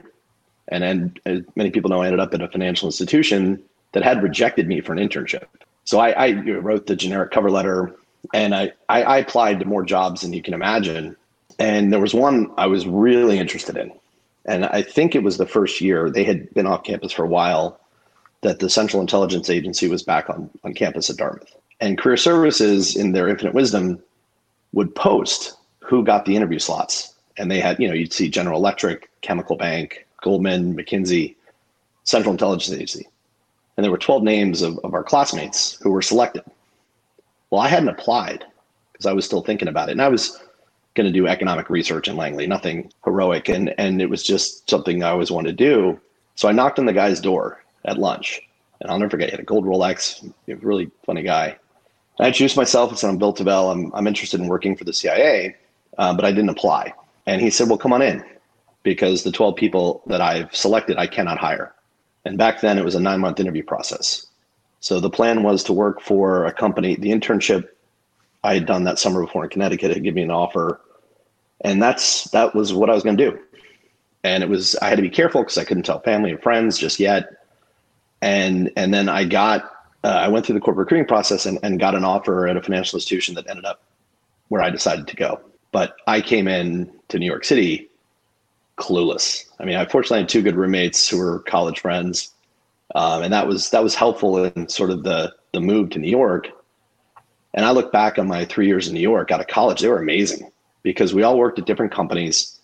And 0.70 0.84
then, 0.84 1.14
as 1.26 1.42
many 1.56 1.72
people 1.72 1.90
know, 1.90 2.02
I 2.02 2.08
ended 2.08 2.20
up 2.20 2.34
at 2.34 2.42
a 2.42 2.48
financial 2.48 2.88
institution 2.88 3.64
that 3.92 4.04
had 4.04 4.22
rejected 4.22 4.68
me 4.68 4.82
for 4.82 4.92
an 4.92 5.00
internship. 5.00 5.46
So 5.86 6.00
I, 6.00 6.10
I 6.12 6.32
wrote 6.32 6.88
the 6.88 6.96
generic 6.96 7.32
cover 7.32 7.50
letter 7.50 7.96
and 8.34 8.54
I, 8.54 8.74
I, 8.90 9.04
I 9.04 9.18
applied 9.18 9.60
to 9.60 9.66
more 9.66 9.84
jobs 9.84 10.22
than 10.22 10.34
you 10.34 10.42
can 10.42 10.54
imagine. 10.54 11.16
And 11.58 11.92
there 11.92 12.00
was 12.00 12.14
one 12.14 12.52
I 12.58 12.68
was 12.68 12.88
really 12.88 13.40
interested 13.40 13.78
in. 13.78 13.92
And 14.46 14.66
I 14.66 14.82
think 14.82 15.16
it 15.16 15.24
was 15.24 15.38
the 15.38 15.46
first 15.46 15.82
year 15.82 16.10
they 16.10 16.24
had 16.24 16.54
been 16.54 16.68
off 16.68 16.84
campus 16.84 17.12
for 17.12 17.24
a 17.24 17.28
while 17.28 17.80
that 18.42 18.60
the 18.60 18.70
Central 18.70 19.02
Intelligence 19.02 19.50
Agency 19.50 19.88
was 19.88 20.04
back 20.04 20.30
on, 20.30 20.50
on 20.64 20.74
campus 20.74 21.10
at 21.10 21.18
Dartmouth. 21.18 21.54
And 21.82 21.98
Career 21.98 22.18
Services, 22.18 22.96
in 22.96 23.12
their 23.12 23.28
infinite 23.28 23.54
wisdom, 23.54 24.02
would 24.74 24.94
post 24.96 25.56
who 25.80 26.04
got 26.04 26.26
the 26.26 26.36
interview 26.36 26.60
slots. 26.60 27.14
And 27.38 27.50
they 27.50 27.60
had, 27.60 27.80
you 27.80 27.88
know, 27.88 27.94
you'd 27.94 28.14
see 28.14 28.30
General 28.30 28.60
Electric, 28.60 29.10
Chemical 29.22 29.56
Bank, 29.56 30.06
Goldman, 30.22 30.76
McKinsey, 30.76 31.36
Central 32.04 32.32
Intelligence 32.32 32.74
Agency. 32.74 33.08
And 33.80 33.84
there 33.86 33.92
were 33.92 33.98
12 33.98 34.24
names 34.24 34.62
of, 34.62 34.78
of 34.80 34.94
our 34.94 35.06
classmates 35.06 35.80
who 35.82 35.92
were 35.92 36.02
selected. 36.02 36.44
Well, 37.50 37.62
I 37.62 37.70
hadn't 37.70 37.88
applied 37.88 38.44
because 38.92 39.06
I 39.06 39.14
was 39.14 39.24
still 39.24 39.42
thinking 39.42 39.70
about 39.70 39.88
it. 39.88 39.94
And 39.94 40.02
I 40.02 40.10
was 40.10 40.38
going 40.96 41.08
to 41.08 41.18
do 41.18 41.28
economic 41.28 41.70
research 41.70 42.10
in 42.10 42.18
Langley, 42.18 42.46
nothing 42.46 42.92
heroic. 43.06 43.48
And, 43.48 43.74
and 43.78 44.02
it 44.02 44.10
was 44.10 44.22
just 44.22 44.70
something 44.70 45.02
I 45.02 45.12
always 45.12 45.32
wanted 45.32 45.58
to 45.58 45.64
do. 45.64 45.98
So 46.36 46.50
I 46.50 46.52
knocked 46.52 46.78
on 46.78 46.88
the 46.88 46.92
guy's 46.92 47.22
door 47.22 47.64
at 47.86 47.98
lunch. 47.98 48.42
And 48.82 48.92
I'll 48.92 49.00
never 49.00 49.12
forget, 49.12 49.30
he 49.30 49.32
had 49.32 49.40
a 49.40 49.44
gold 49.44 49.64
Rolex, 49.64 50.30
a 50.50 50.56
really 50.56 50.92
funny 51.06 51.24
guy. 51.24 51.56
I 52.20 52.28
introduced 52.28 52.58
myself 52.58 52.90
and 52.90 53.00
said, 53.00 53.10
I'm 53.10 53.18
Bill 53.18 53.34
Tavell. 53.34 53.72
I'm, 53.72 53.94
I'm 53.96 54.08
interested 54.08 54.42
in 54.42 54.48
working 54.50 54.76
for 54.76 54.84
the 54.84 54.92
CIA, 54.92 55.56
uh, 55.98 56.14
but 56.14 56.26
I 56.26 56.32
didn't 56.32 56.50
apply. 56.50 56.94
And 57.28 57.40
he 57.42 57.50
said, 57.50 57.70
Well, 57.70 57.78
come 57.78 57.94
on 57.94 58.02
in 58.02 58.26
because 58.84 59.24
the 59.24 59.32
12 59.32 59.56
people 59.56 60.02
that 60.08 60.20
I've 60.20 60.54
selected, 60.54 60.98
I 60.98 61.08
cannot 61.08 61.38
hire. 61.38 61.74
And 62.30 62.38
back 62.38 62.62
then, 62.62 62.78
it 62.78 62.86
was 62.86 62.94
a 62.94 63.00
nine 63.00 63.20
month 63.22 63.40
interview 63.40 63.64
process. 63.64 64.28
So 64.82 65.00
the 65.00 65.10
plan 65.10 65.42
was 65.42 65.64
to 65.64 65.74
work 65.74 66.00
for 66.00 66.46
a 66.46 66.54
company. 66.54 66.96
The 66.96 67.10
internship 67.10 67.68
I 68.44 68.54
had 68.54 68.68
done 68.68 68.84
that 68.84 69.00
summer 69.00 69.22
before 69.26 69.46
in 69.46 69.50
Connecticut 69.50 69.92
had 69.92 70.04
given 70.04 70.16
me 70.16 70.22
an 70.22 70.32
offer. 70.32 70.80
And 71.62 71.82
that's 71.82 72.26
that 72.26 72.54
was 72.54 72.72
what 72.72 72.90
I 72.90 72.94
was 72.94 73.04
going 73.04 73.18
to 73.18 73.32
do. 73.32 73.40
And 74.24 74.44
it 74.44 74.48
was 74.48 74.76
I 74.76 74.90
had 74.90 74.98
to 74.98 75.02
be 75.02 75.10
careful 75.10 75.42
because 75.42 75.58
I 75.58 75.64
couldn't 75.64 75.84
tell 75.84 76.02
family 76.02 76.30
and 76.30 76.42
friends 76.42 76.78
just 76.78 77.00
yet 77.00 77.30
and 78.22 78.72
and 78.76 78.94
then 78.94 79.10
I 79.10 79.24
got 79.24 79.64
uh, 80.04 80.08
I 80.08 80.28
went 80.28 80.46
through 80.46 80.54
the 80.54 80.62
corporate 80.62 80.86
recruiting 80.86 81.08
process 81.08 81.46
and, 81.46 81.60
and 81.64 81.80
got 81.80 81.96
an 81.96 82.06
offer 82.06 82.48
at 82.48 82.56
a 82.56 82.62
financial 82.62 82.98
institution 82.98 83.36
that 83.36 83.50
ended 83.50 83.66
up 83.66 83.82
where 84.50 84.62
I 84.62 84.70
decided 84.70 85.08
to 85.08 85.16
go. 85.16 85.42
But 85.72 85.96
I 86.08 86.22
came 86.22 86.48
in 86.48 86.92
to 87.10 87.20
New 87.20 87.26
York 87.26 87.44
City 87.44 87.90
clueless. 88.80 89.46
I 89.60 89.66
mean, 89.66 89.76
I 89.76 89.86
fortunately 89.86 90.20
had 90.20 90.30
two 90.30 90.42
good 90.42 90.56
roommates 90.56 91.08
who 91.08 91.18
were 91.18 91.40
college 91.40 91.80
friends, 91.80 92.32
um, 92.96 93.24
and 93.24 93.34
that 93.34 93.48
was 93.48 93.70
that 93.72 93.84
was 93.84 93.96
helpful 93.96 94.46
in 94.46 94.68
sort 94.68 94.90
of 94.90 95.04
the 95.04 95.34
the 95.54 95.60
move 95.60 95.90
to 95.92 96.00
New 96.00 96.10
York. 96.10 96.48
And 97.54 97.66
I 97.66 97.72
look 97.72 97.92
back 97.92 98.20
on 98.20 98.28
my 98.28 98.46
three 98.46 98.68
years 98.68 98.88
in 98.88 98.94
New 98.94 99.00
York 99.00 99.32
out 99.32 99.40
of 99.42 99.48
college; 99.48 99.82
they 99.82 99.88
were 99.88 100.02
amazing 100.02 100.52
because 100.84 101.14
we 101.14 101.24
all 101.24 101.38
worked 101.38 101.60
at 101.60 101.66
different 101.66 101.92
companies, 101.92 102.60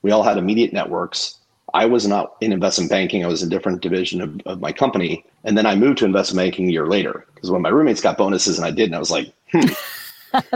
we 0.00 0.10
all 0.10 0.22
had 0.22 0.38
immediate 0.38 0.72
networks, 0.72 1.38
I 1.74 1.86
was 1.86 2.06
not 2.06 2.36
in 2.40 2.52
investment 2.52 2.90
banking. 2.90 3.24
I 3.24 3.28
was 3.28 3.42
in 3.42 3.48
a 3.48 3.50
different 3.50 3.80
division 3.80 4.20
of, 4.20 4.40
of 4.44 4.60
my 4.60 4.72
company. 4.72 5.24
And 5.44 5.56
then 5.56 5.66
I 5.66 5.74
moved 5.74 5.98
to 5.98 6.04
investment 6.04 6.44
banking 6.46 6.68
a 6.68 6.72
year 6.72 6.86
later 6.86 7.26
because 7.34 7.50
when 7.50 7.62
my 7.62 7.70
roommates 7.70 8.00
got 8.00 8.18
bonuses 8.18 8.58
and 8.58 8.66
I 8.66 8.70
didn't, 8.70 8.94
I 8.94 8.98
was 8.98 9.10
like, 9.10 9.32
hmm. 9.50 9.68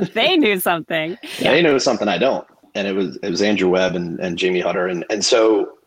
they 0.15 0.37
knew 0.37 0.59
something. 0.61 1.17
They 1.41 1.63
knew 1.63 1.79
something 1.79 2.09
I 2.09 2.19
don't. 2.19 2.47
And 2.77 2.87
it 2.87 2.93
was 2.93 3.17
it 3.17 3.31
was 3.31 3.43
Andrew 3.43 3.69
Webb 3.69 3.97
and, 3.97 4.21
and 4.21 4.39
Jamie 4.39 4.61
Hutter. 4.61 4.87
And 4.87 5.05
and 5.11 5.25
so, 5.25 5.79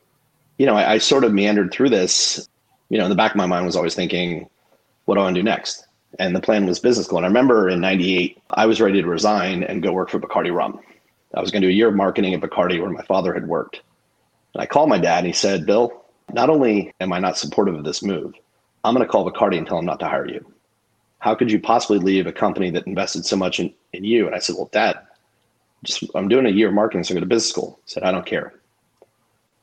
you 0.58 0.65
know, 0.65 0.75
I, 0.75 0.93
I 0.93 0.98
sort 0.98 1.24
of 1.24 1.34
meandered 1.34 1.72
through 1.72 1.89
this. 1.89 2.48
You 2.89 2.98
know, 2.98 3.05
in 3.05 3.10
the 3.10 3.15
back 3.15 3.31
of 3.31 3.38
my 3.38 3.46
mind 3.46 3.65
was 3.65 3.75
always 3.75 3.93
thinking, 3.93 4.50
what 5.05 5.15
do 5.15 5.22
I 5.22 5.25
want 5.25 5.36
to 5.36 5.41
do 5.41 5.46
next? 5.46 5.86
And 6.17 6.36
the 6.36 6.41
plan 6.41 6.65
was 6.65 6.79
business 6.79 7.05
school. 7.05 7.19
And 7.19 7.25
I 7.25 7.29
remember 7.29 7.69
in 7.69 7.79
98, 7.79 8.41
I 8.51 8.65
was 8.65 8.81
ready 8.81 9.00
to 9.00 9.08
resign 9.08 9.63
and 9.63 9.84
go 9.84 9.91
work 9.91 10.10
for 10.10 10.19
Bacardi 10.19 10.51
Rum. 10.53 10.79
I 11.36 11.41
was 11.41 11.51
going 11.51 11.62
to 11.62 11.67
do 11.67 11.72
a 11.72 11.75
year 11.75 11.89
of 11.89 11.96
marketing 11.96 12.34
at 12.34 12.41
Bacardi 12.41 12.81
where 12.81 12.89
my 12.89 13.03
father 13.03 13.34
had 13.34 13.48
worked. 13.48 13.81
And 14.55 14.63
I 14.63 14.65
called 14.65 14.89
my 14.89 14.98
dad 14.98 15.19
and 15.19 15.27
he 15.27 15.34
said, 15.34 15.67
Bill, 15.67 16.03
not 16.34 16.50
only 16.50 16.93
am 17.00 17.13
I 17.13 17.19
not 17.19 17.38
supportive 17.38 17.75
of 17.75 17.84
this 17.84 18.01
move, 18.01 18.34
I'm 18.84 18.96
going 18.96 19.05
to 19.05 19.12
call 19.12 19.29
Bacardi 19.29 19.58
and 19.58 19.67
tell 19.67 19.77
them 19.77 19.86
not 19.86 20.00
to 20.00 20.08
hire 20.08 20.27
you. 20.27 20.46
How 21.19 21.36
could 21.36 21.51
you 21.51 21.60
possibly 21.60 22.00
leave 22.00 22.25
a 22.25 22.31
company 22.31 22.72
that 22.72 22.88
invested 22.88 23.25
so 23.25 23.36
much 23.36 23.60
in, 23.60 23.74
in 23.93 24.03
you? 24.03 24.25
And 24.25 24.36
I 24.36 24.39
said, 24.39 24.55
Well, 24.55 24.69
dad, 24.72 25.00
just 25.83 26.03
I'm 26.15 26.27
doing 26.27 26.45
a 26.45 26.50
year 26.50 26.69
of 26.69 26.74
marketing, 26.74 27.03
so 27.03 27.13
I 27.13 27.15
go 27.15 27.21
to 27.21 27.25
business 27.25 27.50
school. 27.50 27.79
Said, 27.86 28.03
I 28.03 28.12
don't 28.12 28.25
care. 28.25 28.53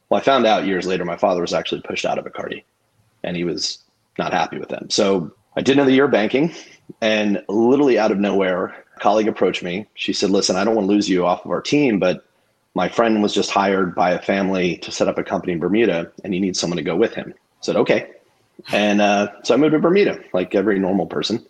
Well, 0.08 0.20
I 0.20 0.22
found 0.22 0.46
out 0.46 0.66
years 0.66 0.86
later 0.86 1.04
my 1.04 1.16
father 1.16 1.40
was 1.40 1.52
actually 1.52 1.80
pushed 1.82 2.04
out 2.04 2.18
of 2.18 2.24
Bacardi 2.24 2.62
and 3.24 3.36
he 3.36 3.44
was 3.44 3.78
not 4.18 4.32
happy 4.32 4.58
with 4.58 4.68
them. 4.68 4.88
So 4.88 5.32
I 5.56 5.62
did 5.62 5.76
another 5.76 5.90
year 5.90 6.04
of 6.04 6.12
banking 6.12 6.52
and 7.00 7.42
literally 7.48 7.98
out 7.98 8.12
of 8.12 8.18
nowhere, 8.18 8.84
a 8.96 9.00
colleague 9.00 9.28
approached 9.28 9.62
me. 9.62 9.86
She 9.94 10.12
said, 10.12 10.30
Listen, 10.30 10.56
I 10.56 10.64
don't 10.64 10.76
want 10.76 10.86
to 10.86 10.92
lose 10.92 11.08
you 11.08 11.26
off 11.26 11.44
of 11.44 11.50
our 11.50 11.60
team, 11.60 11.98
but 11.98 12.24
my 12.74 12.88
friend 12.88 13.22
was 13.22 13.34
just 13.34 13.50
hired 13.50 13.94
by 13.94 14.10
a 14.10 14.22
family 14.22 14.76
to 14.78 14.92
set 14.92 15.08
up 15.08 15.18
a 15.18 15.24
company 15.24 15.54
in 15.54 15.58
Bermuda 15.58 16.12
and 16.22 16.32
he 16.32 16.40
needs 16.40 16.60
someone 16.60 16.76
to 16.76 16.82
go 16.82 16.94
with 16.94 17.14
him. 17.14 17.32
I 17.36 17.40
said, 17.62 17.76
okay. 17.76 18.10
And 18.72 19.00
uh, 19.00 19.28
so 19.42 19.54
I 19.54 19.56
moved 19.56 19.72
to 19.72 19.78
Bermuda 19.78 20.20
like 20.32 20.54
every 20.54 20.78
normal 20.78 21.06
person. 21.06 21.44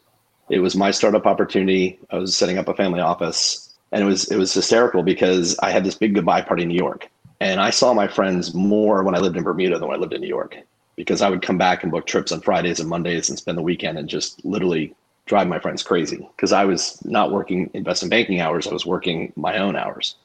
It 0.48 0.60
was 0.60 0.76
my 0.76 0.92
startup 0.92 1.26
opportunity. 1.26 1.98
I 2.10 2.18
was 2.18 2.36
setting 2.36 2.58
up 2.58 2.68
a 2.68 2.74
family 2.74 3.00
office 3.00 3.65
and 3.92 4.02
it 4.02 4.06
was, 4.06 4.30
it 4.30 4.36
was 4.36 4.52
hysterical 4.52 5.02
because 5.02 5.58
I 5.58 5.70
had 5.70 5.84
this 5.84 5.94
big 5.94 6.14
goodbye 6.14 6.42
party 6.42 6.62
in 6.62 6.68
New 6.68 6.78
York 6.78 7.08
and 7.40 7.60
I 7.60 7.70
saw 7.70 7.92
my 7.92 8.08
friends 8.08 8.54
more 8.54 9.02
when 9.02 9.14
I 9.14 9.18
lived 9.18 9.36
in 9.36 9.42
Bermuda 9.42 9.78
than 9.78 9.88
when 9.88 9.96
I 9.96 10.00
lived 10.00 10.14
in 10.14 10.20
New 10.20 10.28
York. 10.28 10.56
because 10.96 11.20
I 11.20 11.28
would 11.28 11.42
come 11.42 11.58
back 11.58 11.82
and 11.82 11.92
book 11.92 12.06
trips 12.06 12.32
on 12.32 12.40
Fridays 12.40 12.80
and 12.80 12.88
Mondays 12.88 13.28
and 13.28 13.38
spend 13.38 13.58
the 13.58 13.62
weekend 13.62 13.98
and 13.98 14.08
just 14.08 14.42
literally 14.44 14.94
drive 15.26 15.46
my 15.46 15.58
friends 15.58 15.82
crazy 15.82 16.26
because 16.34 16.52
I 16.52 16.64
was 16.64 17.04
not 17.04 17.32
working 17.32 17.70
investment 17.74 18.10
banking 18.10 18.40
hours. 18.40 18.66
I 18.66 18.72
was 18.72 18.86
working 18.86 19.32
my 19.36 19.58
own 19.58 19.76
hours. 19.76 20.16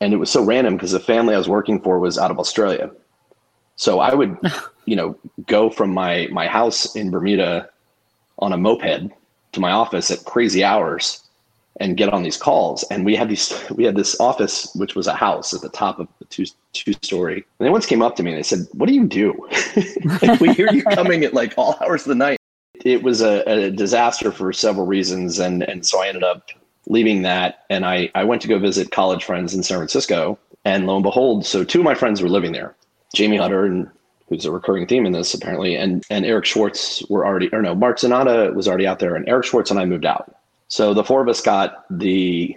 And 0.00 0.12
it 0.12 0.18
was 0.18 0.30
so 0.30 0.44
random 0.44 0.76
because 0.76 0.92
the 0.92 1.00
family 1.00 1.34
I 1.34 1.38
was 1.38 1.48
working 1.48 1.80
for 1.80 1.98
was 1.98 2.18
out 2.18 2.30
of 2.30 2.38
Australia. 2.38 2.90
So 3.76 3.98
I 3.98 4.14
would, 4.14 4.38
you 4.84 4.94
know, 4.94 5.18
go 5.46 5.70
from 5.70 5.92
my 5.92 6.28
my 6.30 6.46
house 6.46 6.94
in 6.94 7.10
Bermuda 7.10 7.68
on 8.38 8.52
a 8.52 8.56
moped 8.56 9.10
to 9.52 9.60
my 9.60 9.72
office 9.72 10.10
at 10.10 10.24
crazy 10.24 10.62
hours 10.62 11.21
and 11.80 11.96
get 11.96 12.12
on 12.12 12.22
these 12.22 12.36
calls. 12.36 12.82
And 12.84 13.04
we 13.04 13.16
had 13.16 13.28
these, 13.28 13.52
we 13.74 13.84
had 13.84 13.96
this 13.96 14.18
office, 14.20 14.74
which 14.74 14.94
was 14.94 15.06
a 15.06 15.14
house 15.14 15.52
at 15.54 15.60
the 15.60 15.68
top 15.68 15.98
of 15.98 16.08
the 16.18 16.24
two, 16.26 16.44
two 16.72 16.92
story. 17.02 17.44
And 17.58 17.66
they 17.66 17.70
once 17.70 17.86
came 17.86 18.02
up 18.02 18.16
to 18.16 18.22
me 18.22 18.30
and 18.30 18.38
they 18.38 18.42
said, 18.42 18.66
what 18.72 18.86
do 18.86 18.94
you 18.94 19.06
do? 19.06 19.48
we 20.40 20.52
hear 20.52 20.72
you 20.72 20.84
coming 20.84 21.24
at 21.24 21.34
like 21.34 21.54
all 21.56 21.78
hours 21.80 22.02
of 22.02 22.08
the 22.08 22.14
night. 22.14 22.38
It 22.84 23.02
was 23.02 23.20
a, 23.22 23.42
a 23.48 23.70
disaster 23.70 24.32
for 24.32 24.52
several 24.52 24.86
reasons. 24.86 25.38
And, 25.38 25.62
and 25.62 25.86
so 25.86 26.02
I 26.02 26.08
ended 26.08 26.24
up 26.24 26.50
leaving 26.88 27.22
that. 27.22 27.64
And 27.70 27.86
I, 27.86 28.10
I 28.14 28.24
went 28.24 28.42
to 28.42 28.48
go 28.48 28.58
visit 28.58 28.90
college 28.90 29.24
friends 29.24 29.54
in 29.54 29.62
San 29.62 29.78
Francisco 29.78 30.38
and 30.64 30.86
lo 30.86 30.96
and 30.96 31.02
behold, 31.02 31.44
so 31.44 31.64
two 31.64 31.80
of 31.80 31.84
my 31.84 31.94
friends 31.94 32.22
were 32.22 32.28
living 32.28 32.52
there, 32.52 32.74
Jamie 33.14 33.36
Hutter 33.36 33.64
and 33.64 33.88
who's 34.28 34.44
a 34.44 34.52
recurring 34.52 34.86
theme 34.86 35.04
in 35.04 35.12
this 35.12 35.34
apparently, 35.34 35.76
and 35.76 36.04
and 36.08 36.24
Eric 36.24 36.44
Schwartz 36.44 37.04
were 37.08 37.26
already, 37.26 37.52
or 37.52 37.62
no, 37.62 37.74
Mark 37.74 37.98
Zanata 37.98 38.54
was 38.54 38.68
already 38.68 38.86
out 38.86 38.98
there, 38.98 39.16
and 39.16 39.28
Eric 39.28 39.44
Schwartz 39.44 39.70
and 39.70 39.80
I 39.80 39.84
moved 39.84 40.06
out. 40.06 40.34
So 40.72 40.94
the 40.94 41.04
four 41.04 41.20
of 41.20 41.28
us 41.28 41.42
got 41.42 41.84
the 41.90 42.56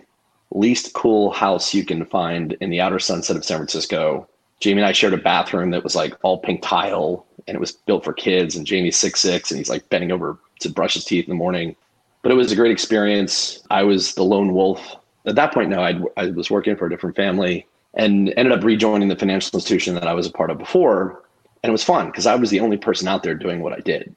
least 0.52 0.94
cool 0.94 1.32
house 1.32 1.74
you 1.74 1.84
can 1.84 2.06
find 2.06 2.54
in 2.62 2.70
the 2.70 2.80
outer 2.80 2.98
sunset 2.98 3.36
of 3.36 3.44
San 3.44 3.58
Francisco. 3.58 4.26
Jamie 4.62 4.80
and 4.80 4.88
I 4.88 4.94
shared 4.94 5.14
a 5.14 5.18
bathroom 5.18 5.72
that 5.72 5.84
was 5.84 5.98
like 5.98 6.16
all 6.24 6.38
pink 6.38 6.62
tile 6.62 7.26
and 7.46 7.56
it 7.56 7.60
was 7.60 7.74
built 7.74 8.06
for 8.06 8.14
kids. 8.14 8.56
And 8.56 8.66
Jamie's 8.66 8.96
six 8.96 9.20
six 9.20 9.52
and 9.52 9.58
he's 9.58 9.70
like 9.70 9.90
bending 9.90 10.14
over 10.14 10.38
to 10.62 10.70
brush 10.70 10.94
his 10.94 11.04
teeth 11.04 11.26
in 11.26 11.30
the 11.30 11.36
morning. 11.36 11.76
But 12.22 12.32
it 12.32 12.36
was 12.36 12.54
a 12.54 12.56
great 12.56 12.72
experience. 12.72 13.62
I 13.70 13.84
was 13.84 14.16
the 14.16 14.24
lone 14.24 14.54
wolf. 14.54 14.96
At 15.26 15.36
that 15.36 15.54
point, 15.54 15.70
no, 15.70 15.82
I'd, 15.82 16.02
I 16.16 16.28
was 16.28 16.50
working 16.50 16.78
for 16.78 16.86
a 16.86 16.90
different 16.90 17.18
family 17.18 17.68
and 17.96 18.34
ended 18.38 18.58
up 18.58 18.64
rejoining 18.64 19.10
the 19.10 19.18
financial 19.18 19.58
institution 19.58 19.94
that 19.96 20.08
I 20.08 20.14
was 20.14 20.26
a 20.26 20.32
part 20.32 20.52
of 20.52 20.58
before. 20.58 21.22
And 21.64 21.70
it 21.70 21.74
was 21.74 21.84
fun 21.84 22.06
because 22.06 22.28
I 22.28 22.36
was 22.36 22.50
the 22.50 22.62
only 22.62 22.78
person 22.78 23.10
out 23.10 23.24
there 23.24 23.36
doing 23.36 23.60
what 23.60 23.74
I 23.74 23.82
did 23.82 24.16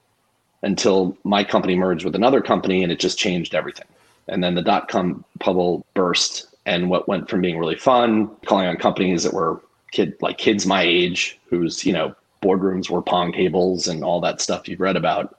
until 0.63 1.17
my 1.25 1.45
company 1.45 1.75
merged 1.77 2.05
with 2.05 2.15
another 2.15 2.41
company 2.41 2.83
and 2.83 2.93
it 2.93 2.99
just 2.99 3.19
changed 3.19 3.55
everything. 3.55 3.87
And 4.29 4.43
then 4.43 4.55
the 4.55 4.63
dot 4.63 4.89
com 4.89 5.25
bubble 5.39 5.87
burst 5.95 6.47
and 6.67 6.91
what 6.91 7.09
went 7.09 7.31
from 7.31 7.41
being 7.41 7.59
really 7.59 7.77
fun, 7.77 8.29
calling 8.45 8.67
on 8.67 8.77
companies 8.77 9.23
that 9.23 9.33
were 9.33 9.61
kid 9.91 10.15
like 10.21 10.39
kids 10.39 10.67
my 10.67 10.83
age, 10.83 11.39
whose, 11.49 11.85
you 11.85 11.93
know, 11.93 12.15
boardrooms 12.43 12.91
were 12.91 13.03
pong 13.03 13.33
tables 13.33 13.89
and 13.89 14.05
all 14.05 14.21
that 14.21 14.41
stuff 14.41 14.69
you've 14.69 14.81
read 14.81 14.97
about, 14.97 15.39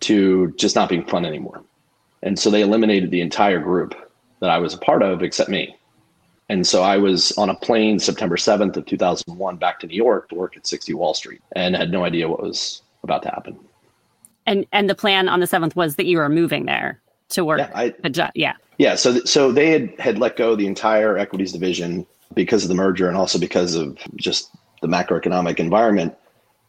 to 0.00 0.52
just 0.56 0.76
not 0.76 0.88
being 0.88 1.04
fun 1.04 1.24
anymore. 1.24 1.62
And 2.22 2.38
so 2.38 2.50
they 2.50 2.62
eliminated 2.62 3.10
the 3.10 3.20
entire 3.20 3.58
group 3.58 3.94
that 4.40 4.50
I 4.50 4.58
was 4.58 4.74
a 4.74 4.78
part 4.78 5.02
of 5.02 5.22
except 5.22 5.50
me. 5.50 5.76
And 6.48 6.66
so 6.66 6.82
I 6.82 6.96
was 6.98 7.32
on 7.38 7.50
a 7.50 7.54
plane 7.54 7.98
September 7.98 8.36
7th 8.36 8.76
of 8.76 8.86
2001 8.86 9.56
back 9.56 9.80
to 9.80 9.86
New 9.86 9.96
York 9.96 10.28
to 10.28 10.34
work 10.34 10.56
at 10.56 10.66
60 10.66 10.94
Wall 10.94 11.14
Street 11.14 11.40
and 11.56 11.74
had 11.74 11.90
no 11.90 12.04
idea 12.04 12.28
what 12.28 12.42
was 12.42 12.82
about 13.02 13.22
to 13.22 13.30
happen. 13.30 13.58
And 14.46 14.66
and 14.72 14.88
the 14.90 14.94
plan 14.94 15.28
on 15.28 15.40
the 15.40 15.46
seventh 15.46 15.76
was 15.76 15.96
that 15.96 16.06
you 16.06 16.18
were 16.18 16.28
moving 16.28 16.66
there 16.66 17.00
to 17.30 17.44
work. 17.44 17.58
Yeah, 17.58 17.70
I, 17.74 17.94
yeah. 18.34 18.54
Yeah. 18.78 18.94
So 18.94 19.20
so 19.24 19.52
they 19.52 19.70
had 19.70 19.98
had 19.98 20.18
let 20.18 20.36
go 20.36 20.56
the 20.56 20.66
entire 20.66 21.18
equities 21.18 21.52
division 21.52 22.06
because 22.34 22.62
of 22.62 22.68
the 22.68 22.74
merger 22.74 23.08
and 23.08 23.16
also 23.16 23.38
because 23.38 23.74
of 23.74 23.98
just 24.16 24.50
the 24.80 24.88
macroeconomic 24.88 25.58
environment. 25.58 26.14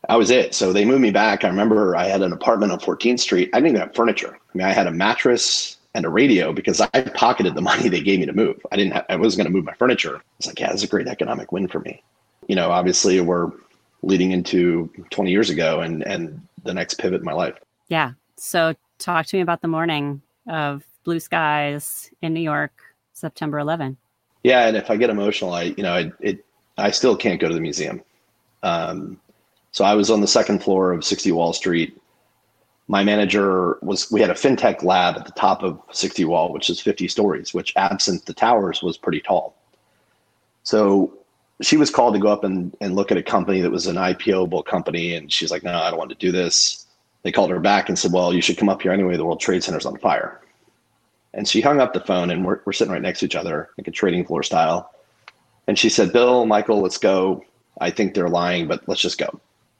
I 0.09 0.17
was 0.17 0.29
it. 0.29 0.53
So 0.53 0.73
they 0.73 0.83
moved 0.83 1.01
me 1.01 1.11
back. 1.11 1.45
I 1.45 1.47
remember 1.47 1.95
I 1.95 2.05
had 2.05 2.21
an 2.21 2.33
apartment 2.33 2.73
on 2.73 2.79
14th 2.79 3.21
Street. 3.21 3.49
I 3.53 3.57
didn't 3.57 3.69
even 3.69 3.81
have 3.81 3.95
furniture. 3.95 4.33
I 4.33 4.57
mean, 4.57 4.67
I 4.67 4.73
had 4.73 4.85
a 4.85 4.91
mattress 4.91 5.77
and 5.95 6.05
a 6.05 6.09
radio 6.09 6.51
because 6.51 6.81
I 6.81 6.87
pocketed 7.15 7.55
the 7.55 7.61
money 7.61 7.87
they 7.87 8.01
gave 8.01 8.19
me 8.19 8.25
to 8.25 8.33
move. 8.33 8.59
I 8.71 8.75
didn't. 8.75 8.93
Have, 8.93 9.05
I 9.09 9.15
wasn't 9.15 9.43
going 9.43 9.51
to 9.51 9.57
move 9.57 9.65
my 9.65 9.73
furniture. 9.73 10.21
It's 10.39 10.47
like, 10.47 10.59
yeah, 10.59 10.71
it's 10.71 10.83
a 10.83 10.87
great 10.87 11.07
economic 11.07 11.51
win 11.51 11.67
for 11.67 11.79
me. 11.79 12.03
You 12.47 12.55
know, 12.55 12.71
obviously 12.71 13.21
we're 13.21 13.51
leading 14.01 14.31
into 14.31 14.91
20 15.11 15.31
years 15.31 15.49
ago 15.49 15.79
and 15.79 16.03
and 16.03 16.41
the 16.63 16.73
next 16.73 16.95
pivot 16.95 17.19
in 17.19 17.25
my 17.25 17.33
life. 17.33 17.55
Yeah. 17.87 18.11
So 18.37 18.73
talk 18.97 19.25
to 19.27 19.37
me 19.37 19.41
about 19.41 19.61
the 19.61 19.67
morning 19.67 20.21
of 20.47 20.83
blue 21.03 21.19
skies 21.19 22.09
in 22.21 22.33
New 22.33 22.41
York, 22.41 22.73
September 23.13 23.59
11. 23.59 23.97
Yeah, 24.43 24.67
and 24.67 24.75
if 24.75 24.89
I 24.89 24.97
get 24.97 25.09
emotional, 25.09 25.53
I 25.53 25.63
you 25.63 25.83
know 25.83 25.95
it, 25.95 26.13
it 26.19 26.45
I 26.77 26.91
still 26.91 27.15
can't 27.15 27.39
go 27.39 27.47
to 27.47 27.53
the 27.53 27.61
museum. 27.61 28.01
Um, 28.61 29.19
so 29.71 29.85
I 29.85 29.93
was 29.93 30.09
on 30.09 30.21
the 30.21 30.27
second 30.27 30.63
floor 30.63 30.91
of 30.91 31.03
60 31.03 31.31
Wall 31.31 31.53
Street. 31.53 31.99
My 32.87 33.03
manager 33.03 33.77
was 33.81 34.11
we 34.11 34.19
had 34.19 34.29
a 34.29 34.33
fintech 34.33 34.83
lab 34.83 35.15
at 35.15 35.25
the 35.25 35.31
top 35.31 35.63
of 35.63 35.79
60 35.91 36.25
Wall, 36.25 36.51
which 36.51 36.69
is 36.69 36.79
50 36.79 37.07
stories, 37.07 37.53
which 37.53 37.73
absent 37.75 38.25
the 38.25 38.33
towers 38.33 38.83
was 38.83 38.97
pretty 38.97 39.21
tall. 39.21 39.55
So 40.63 41.17
she 41.61 41.77
was 41.77 41.89
called 41.89 42.13
to 42.15 42.19
go 42.19 42.29
up 42.29 42.43
and, 42.43 42.75
and 42.81 42.95
look 42.95 43.11
at 43.11 43.17
a 43.17 43.23
company 43.23 43.61
that 43.61 43.71
was 43.71 43.87
an 43.87 43.95
IPOable 43.95 44.65
company. 44.65 45.15
And 45.15 45.31
she's 45.31 45.51
like, 45.51 45.63
no, 45.63 45.73
I 45.77 45.89
don't 45.89 45.99
want 45.99 46.09
to 46.09 46.17
do 46.17 46.31
this. 46.31 46.85
They 47.21 47.31
called 47.31 47.51
her 47.51 47.59
back 47.59 47.87
and 47.89 47.97
said, 47.97 48.11
well, 48.11 48.33
you 48.33 48.41
should 48.41 48.57
come 48.57 48.69
up 48.69 48.81
here 48.81 48.91
anyway. 48.91 49.15
The 49.15 49.25
World 49.25 49.39
Trade 49.39 49.63
Center's 49.63 49.85
on 49.85 49.97
fire. 49.99 50.41
And 51.33 51.47
she 51.47 51.61
hung 51.61 51.79
up 51.79 51.93
the 51.93 51.99
phone 51.99 52.29
and 52.29 52.45
we're, 52.45 52.59
we're 52.65 52.73
sitting 52.73 52.91
right 52.91 53.01
next 53.01 53.19
to 53.19 53.25
each 53.25 53.35
other, 53.35 53.69
like 53.77 53.87
a 53.87 53.91
trading 53.91 54.25
floor 54.25 54.43
style. 54.43 54.91
And 55.67 55.79
she 55.79 55.89
said, 55.89 56.11
Bill, 56.11 56.45
Michael, 56.45 56.81
let's 56.81 56.97
go. 56.97 57.43
I 57.79 57.89
think 57.89 58.13
they're 58.13 58.29
lying, 58.29 58.67
but 58.67 58.87
let's 58.87 59.01
just 59.01 59.17
go. 59.17 59.39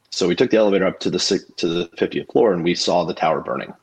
So 0.10 0.28
we 0.28 0.36
took 0.36 0.52
the 0.52 0.58
elevator 0.58 0.86
up 0.86 1.00
to 1.02 1.10
the 1.10 1.20
to 1.58 1.68
the 1.68 1.90
50th 1.98 2.32
floor 2.32 2.54
and 2.54 2.64
we 2.64 2.76
saw 2.76 3.04
the 3.04 3.14
tower 3.14 3.42
burning. 3.42 3.74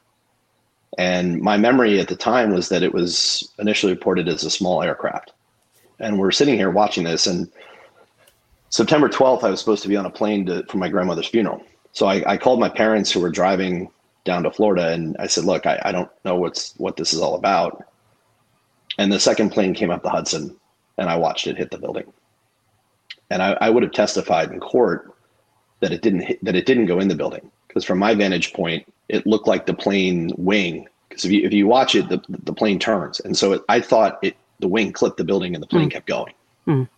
And 0.99 1.40
my 1.40 1.56
memory 1.56 2.00
at 2.00 2.09
the 2.09 2.16
time 2.16 2.52
was 2.52 2.68
that 2.68 2.82
it 2.82 2.94
was 2.94 3.52
initially 3.59 3.92
reported 3.92 4.28
as 4.28 4.44
a 4.44 4.50
small 4.50 4.82
aircraft. 4.82 5.32
And 5.99 6.18
we're 6.18 6.30
sitting 6.30 6.56
here 6.56 6.70
watching 6.70 7.04
this 7.04 7.26
and 7.26 7.50
September 8.70 9.08
12th, 9.08 9.42
I 9.42 9.50
was 9.50 9.60
supposed 9.60 9.82
to 9.82 9.88
be 9.88 9.96
on 9.96 10.06
a 10.06 10.10
plane 10.10 10.46
to, 10.46 10.64
for 10.66 10.78
my 10.78 10.88
grandmother's 10.88 11.26
funeral. 11.26 11.62
So 11.92 12.06
I, 12.06 12.22
I, 12.32 12.36
called 12.36 12.60
my 12.60 12.68
parents 12.68 13.10
who 13.10 13.20
were 13.20 13.30
driving 13.30 13.90
down 14.24 14.44
to 14.44 14.50
Florida 14.50 14.92
and 14.92 15.16
I 15.18 15.26
said, 15.26 15.44
look, 15.44 15.66
I, 15.66 15.80
I 15.84 15.92
don't 15.92 16.08
know 16.24 16.36
what's 16.36 16.74
what 16.76 16.96
this 16.96 17.12
is 17.12 17.20
all 17.20 17.34
about. 17.34 17.84
And 18.96 19.12
the 19.12 19.18
second 19.18 19.50
plane 19.50 19.74
came 19.74 19.90
up 19.90 20.02
the 20.02 20.10
Hudson 20.10 20.56
and 20.98 21.10
I 21.10 21.16
watched 21.16 21.48
it 21.48 21.56
hit 21.56 21.72
the 21.72 21.78
building. 21.78 22.12
And 23.28 23.42
I, 23.42 23.56
I 23.60 23.70
would 23.70 23.82
have 23.82 23.92
testified 23.92 24.52
in 24.52 24.60
court 24.60 25.14
that 25.80 25.92
it 25.92 26.02
didn't 26.02 26.20
hit, 26.20 26.44
that 26.44 26.54
it 26.54 26.66
didn't 26.66 26.86
go 26.86 27.00
in 27.00 27.08
the 27.08 27.14
building 27.16 27.50
because 27.66 27.84
from 27.84 27.98
my 27.98 28.14
vantage 28.14 28.52
point, 28.52 28.86
it 29.08 29.26
looked 29.26 29.48
like 29.48 29.66
the 29.66 29.74
plane 29.74 30.30
wing. 30.36 30.86
Because 31.08 31.24
if 31.24 31.32
you 31.32 31.44
if 31.44 31.52
you 31.52 31.66
watch 31.66 31.96
it, 31.96 32.08
the 32.08 32.22
the 32.28 32.52
plane 32.52 32.78
turns, 32.78 33.18
and 33.20 33.36
so 33.36 33.54
it, 33.54 33.62
I 33.68 33.80
thought 33.80 34.18
it 34.22 34.36
the 34.60 34.68
wing 34.68 34.92
clipped 34.92 35.16
the 35.16 35.24
building 35.24 35.54
and 35.54 35.62
the 35.62 35.66
plane 35.66 35.88
mm. 35.88 35.92
kept 35.92 36.06
going. 36.06 36.34
Mm. 36.66 36.88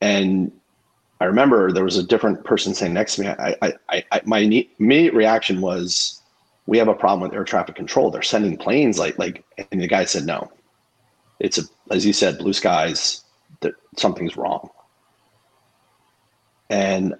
And 0.00 0.52
I 1.20 1.24
remember 1.24 1.72
there 1.72 1.84
was 1.84 1.96
a 1.96 2.02
different 2.02 2.44
person 2.44 2.74
saying 2.74 2.94
next 2.94 3.16
to 3.16 3.22
me. 3.22 3.28
I, 3.28 3.56
I, 3.60 4.04
I, 4.12 4.20
my 4.24 4.38
immediate 4.38 5.14
reaction 5.14 5.60
was, 5.60 6.20
"We 6.66 6.78
have 6.78 6.88
a 6.88 6.94
problem 6.94 7.28
with 7.28 7.36
air 7.36 7.44
traffic 7.44 7.74
control. 7.74 8.10
They're 8.10 8.22
sending 8.22 8.56
planes 8.56 8.98
like 8.98 9.18
like." 9.18 9.44
And 9.70 9.80
the 9.80 9.88
guy 9.88 10.04
said, 10.04 10.26
"No, 10.26 10.50
it's 11.40 11.58
a 11.58 11.62
as 11.90 12.06
you 12.06 12.12
said, 12.12 12.38
blue 12.38 12.52
skies. 12.52 13.24
That 13.60 13.74
something's 13.96 14.36
wrong." 14.36 14.70
And 16.70 17.14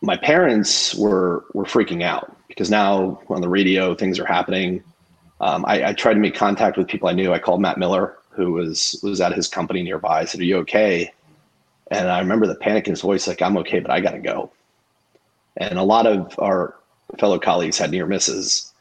my 0.00 0.16
parents 0.16 0.94
were 0.94 1.44
were 1.52 1.64
freaking 1.64 2.02
out 2.02 2.34
because 2.48 2.70
now 2.70 3.20
on 3.28 3.42
the 3.42 3.48
radio 3.48 3.94
things 3.94 4.18
are 4.18 4.26
happening. 4.26 4.82
Um, 5.40 5.66
I, 5.66 5.88
I, 5.88 5.92
tried 5.92 6.14
to 6.14 6.20
make 6.20 6.34
contact 6.34 6.78
with 6.78 6.88
people 6.88 7.10
I 7.10 7.12
knew. 7.12 7.34
I 7.34 7.38
called 7.38 7.60
Matt 7.60 7.76
Miller, 7.76 8.16
who 8.30 8.52
was 8.52 8.98
was 9.02 9.20
at 9.20 9.34
his 9.34 9.48
company 9.48 9.82
nearby. 9.82 10.20
I 10.20 10.24
said, 10.24 10.40
"Are 10.40 10.44
you 10.44 10.56
okay?" 10.58 11.12
And 11.90 12.08
I 12.08 12.18
remember 12.18 12.46
the 12.46 12.56
panic 12.56 12.86
in 12.86 12.92
his 12.92 13.00
voice, 13.00 13.26
like, 13.26 13.42
I'm 13.42 13.56
okay, 13.58 13.78
but 13.78 13.90
I 13.90 14.00
got 14.00 14.12
to 14.12 14.18
go. 14.18 14.50
And 15.56 15.78
a 15.78 15.82
lot 15.82 16.06
of 16.06 16.34
our 16.38 16.74
fellow 17.18 17.38
colleagues 17.38 17.78
had 17.78 17.90
near 17.90 18.06
misses. 18.06 18.72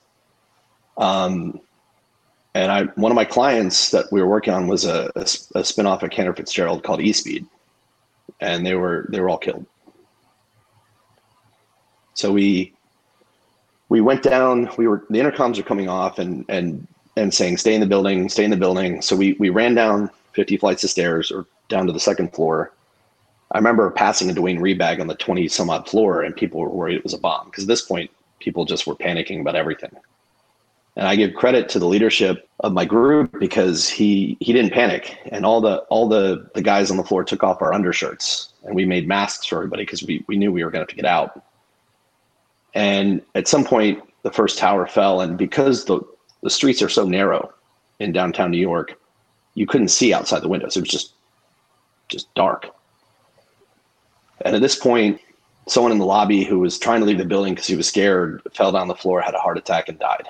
Um, 0.98 1.62
and 2.56 2.72
I, 2.72 2.84
one 2.96 3.12
of 3.12 3.16
my 3.16 3.26
clients 3.26 3.92
that 3.92 4.12
we 4.12 4.22
were 4.22 4.28
working 4.28 4.54
on 4.54 4.68
was 4.68 4.86
a, 4.86 5.12
a, 5.16 5.22
a 5.22 5.62
spinoff 5.62 6.04
of 6.04 6.10
Cantor 6.10 6.34
Fitzgerald 6.34 6.84
called 6.84 7.00
eSpeed, 7.00 7.46
and 8.40 8.66
they 8.66 8.76
were 8.76 9.08
they 9.10 9.20
were 9.20 9.30
all 9.30 9.38
killed. 9.38 9.66
So 12.14 12.32
we 12.32 12.74
we 13.90 14.00
went 14.00 14.24
down. 14.24 14.70
We 14.78 14.88
were 14.88 15.06
the 15.10 15.20
intercoms 15.20 15.60
are 15.60 15.64
coming 15.64 15.90
off 15.90 16.18
and 16.18 16.46
and 16.48 16.88
and 17.18 17.34
saying 17.34 17.58
stay 17.58 17.76
in 17.76 17.82
the 17.82 17.88
building, 17.88 18.30
stay 18.30 18.46
in 18.46 18.52
the 18.52 18.58
building. 18.58 19.02
So 19.02 19.18
we 19.18 19.34
we 19.34 19.50
ran 19.50 19.76
down 19.76 20.10
50 20.32 20.56
flights 20.56 20.84
of 20.86 20.90
stairs 20.90 21.32
or 21.32 21.46
down 21.68 21.88
to 21.88 21.94
the 21.94 22.00
second 22.00 22.34
floor 22.34 22.72
I 23.56 23.58
remember 23.58 23.90
passing 23.90 24.30
a 24.30 24.34
Duane 24.34 24.60
Reade 24.60 24.78
bag 24.78 25.00
on 25.00 25.08
the 25.08 25.16
20 25.16 25.48
some 25.48 25.70
odd 25.70 25.88
floor 25.88 26.22
and 26.22 26.36
people 26.36 26.60
were 26.60 26.68
worried 26.68 26.98
it 26.98 27.06
was 27.06 27.14
a 27.14 27.18
bomb 27.18 27.46
because 27.46 27.64
at 27.64 27.70
this 27.70 27.84
point, 27.84 28.12
people 28.40 28.66
just 28.66 28.86
were 28.86 28.96
panicking 28.96 29.40
about 29.40 29.56
everything. 29.56 29.92
And 30.98 31.08
I 31.08 31.16
give 31.16 31.36
credit 31.36 31.70
to 31.70 31.80
the 31.80 31.86
leadership 31.86 32.50
of 32.60 32.74
my 32.74 32.84
group 32.84 33.40
because 33.40 33.88
he 33.88 34.36
he 34.42 34.52
didn't 34.52 34.74
panic, 34.74 35.18
and 35.32 35.46
all 35.46 35.62
the 35.62 35.78
all 35.84 36.10
the 36.10 36.50
the 36.54 36.62
guys 36.62 36.92
on 36.92 36.98
the 36.98 37.04
floor 37.04 37.24
took 37.24 37.44
off 37.44 37.62
our 37.62 37.74
undershirts, 37.74 38.52
and 38.66 38.76
we 38.76 38.84
made 38.84 39.08
masks 39.08 39.46
for 39.46 39.56
everybody 39.56 39.84
because 39.84 40.04
we 40.04 40.26
we 40.28 40.36
knew 40.36 40.52
we 40.52 40.64
were 40.64 40.70
going 40.70 40.86
to 40.86 40.90
have 40.92 40.96
to 40.96 41.02
get 41.02 41.06
out. 41.06 41.42
And 42.74 43.22
at 43.36 43.48
some 43.48 43.64
point, 43.64 44.04
the 44.24 44.32
first 44.32 44.58
tower 44.58 44.86
fell, 44.86 45.22
and 45.22 45.38
because 45.38 45.86
the 45.86 46.02
the 46.44 46.50
streets 46.50 46.82
are 46.82 46.90
so 46.90 47.06
narrow 47.06 47.54
in 48.00 48.12
downtown 48.12 48.52
New 48.52 48.58
York, 48.58 49.00
you 49.54 49.66
couldn't 49.66 49.90
see 49.90 50.14
outside 50.14 50.42
the 50.42 50.50
windows. 50.50 50.76
It 50.76 50.82
was 50.82 50.90
just 50.90 51.14
just 52.10 52.34
dark. 52.36 52.75
And 54.46 54.56
at 54.56 54.62
this 54.62 54.78
point, 54.78 55.20
someone 55.68 55.92
in 55.92 55.98
the 55.98 56.06
lobby 56.06 56.44
who 56.44 56.60
was 56.60 56.78
trying 56.78 57.00
to 57.00 57.06
leave 57.06 57.18
the 57.18 57.26
building 57.26 57.56
because 57.56 57.68
he 57.68 57.76
was 57.76 57.88
scared 57.88 58.42
fell 58.54 58.72
down 58.72 58.88
the 58.88 58.96
floor, 58.96 59.20
had 59.20 59.34
a 59.34 59.40
heart 59.40 59.58
attack, 59.58 59.90
and 59.90 60.00
died. 60.00 60.28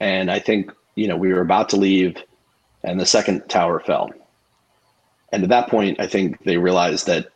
And 0.00 0.30
I 0.30 0.38
think 0.38 0.72
you 0.94 1.06
know 1.06 1.16
we 1.16 1.32
were 1.32 1.42
about 1.42 1.68
to 1.70 1.76
leave, 1.76 2.16
and 2.82 2.98
the 2.98 3.06
second 3.06 3.48
tower 3.48 3.80
fell. 3.80 4.10
And 5.30 5.42
at 5.42 5.50
that 5.50 5.68
point, 5.68 6.00
I 6.00 6.06
think 6.06 6.42
they 6.44 6.56
realized 6.56 7.06
that 7.06 7.28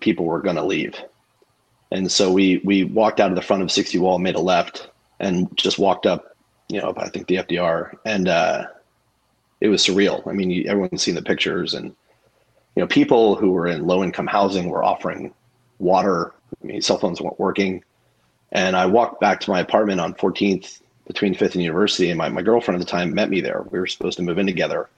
people 0.00 0.24
were 0.24 0.40
going 0.40 0.56
to 0.56 0.64
leave. 0.64 0.94
And 1.90 2.10
so 2.10 2.32
we 2.32 2.60
we 2.64 2.84
walked 2.84 3.18
out 3.18 3.30
of 3.30 3.36
the 3.36 3.42
front 3.42 3.62
of 3.62 3.72
60 3.72 3.98
Wall, 3.98 4.18
made 4.20 4.36
a 4.36 4.40
left, 4.40 4.88
and 5.18 5.48
just 5.56 5.78
walked 5.78 6.06
up, 6.06 6.36
you 6.68 6.80
know, 6.80 6.94
I 6.96 7.08
think 7.08 7.26
the 7.26 7.36
FDR, 7.36 7.94
and 8.04 8.28
uh, 8.28 8.66
it 9.60 9.68
was 9.68 9.84
surreal. 9.84 10.24
I 10.28 10.32
mean, 10.32 10.68
everyone's 10.68 11.02
seen 11.02 11.16
the 11.16 11.22
pictures, 11.22 11.74
and 11.74 11.96
you 12.76 12.82
know, 12.82 12.86
people 12.86 13.34
who 13.34 13.50
were 13.50 13.66
in 13.66 13.86
low 13.86 14.04
income 14.04 14.26
housing 14.26 14.68
were 14.68 14.84
offering 14.84 15.32
water. 15.78 16.34
I 16.62 16.66
mean, 16.66 16.82
cell 16.82 16.98
phones 16.98 17.20
weren't 17.20 17.40
working, 17.40 17.82
and 18.52 18.76
I 18.76 18.86
walked 18.86 19.20
back 19.20 19.40
to 19.40 19.50
my 19.50 19.60
apartment 19.60 20.00
on 20.00 20.14
14th 20.14 20.80
between 21.06 21.34
Fifth 21.34 21.54
and 21.54 21.62
University, 21.62 22.10
and 22.10 22.18
my 22.18 22.28
my 22.28 22.42
girlfriend 22.42 22.80
at 22.80 22.86
the 22.86 22.90
time 22.90 23.14
met 23.14 23.30
me 23.30 23.40
there. 23.40 23.64
We 23.70 23.78
were 23.78 23.86
supposed 23.86 24.18
to 24.18 24.22
move 24.22 24.38
in 24.38 24.46
together, 24.46 24.88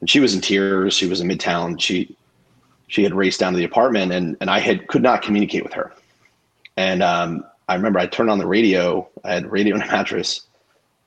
and 0.00 0.08
she 0.08 0.20
was 0.20 0.34
in 0.34 0.40
tears. 0.40 0.94
She 0.94 1.06
was 1.06 1.20
in 1.20 1.28
Midtown. 1.28 1.80
She 1.80 2.16
she 2.86 3.02
had 3.02 3.14
raced 3.14 3.40
down 3.40 3.52
to 3.52 3.58
the 3.58 3.64
apartment, 3.64 4.12
and 4.12 4.36
and 4.40 4.48
I 4.48 4.60
had 4.60 4.86
could 4.86 5.02
not 5.02 5.22
communicate 5.22 5.64
with 5.64 5.72
her. 5.72 5.92
And 6.76 7.02
um, 7.02 7.44
I 7.68 7.74
remember 7.74 7.98
I 7.98 8.06
turned 8.06 8.30
on 8.30 8.38
the 8.38 8.46
radio. 8.46 9.08
I 9.24 9.34
had 9.34 9.50
radio 9.50 9.74
and 9.76 9.82
a 9.82 9.86
mattress, 9.86 10.42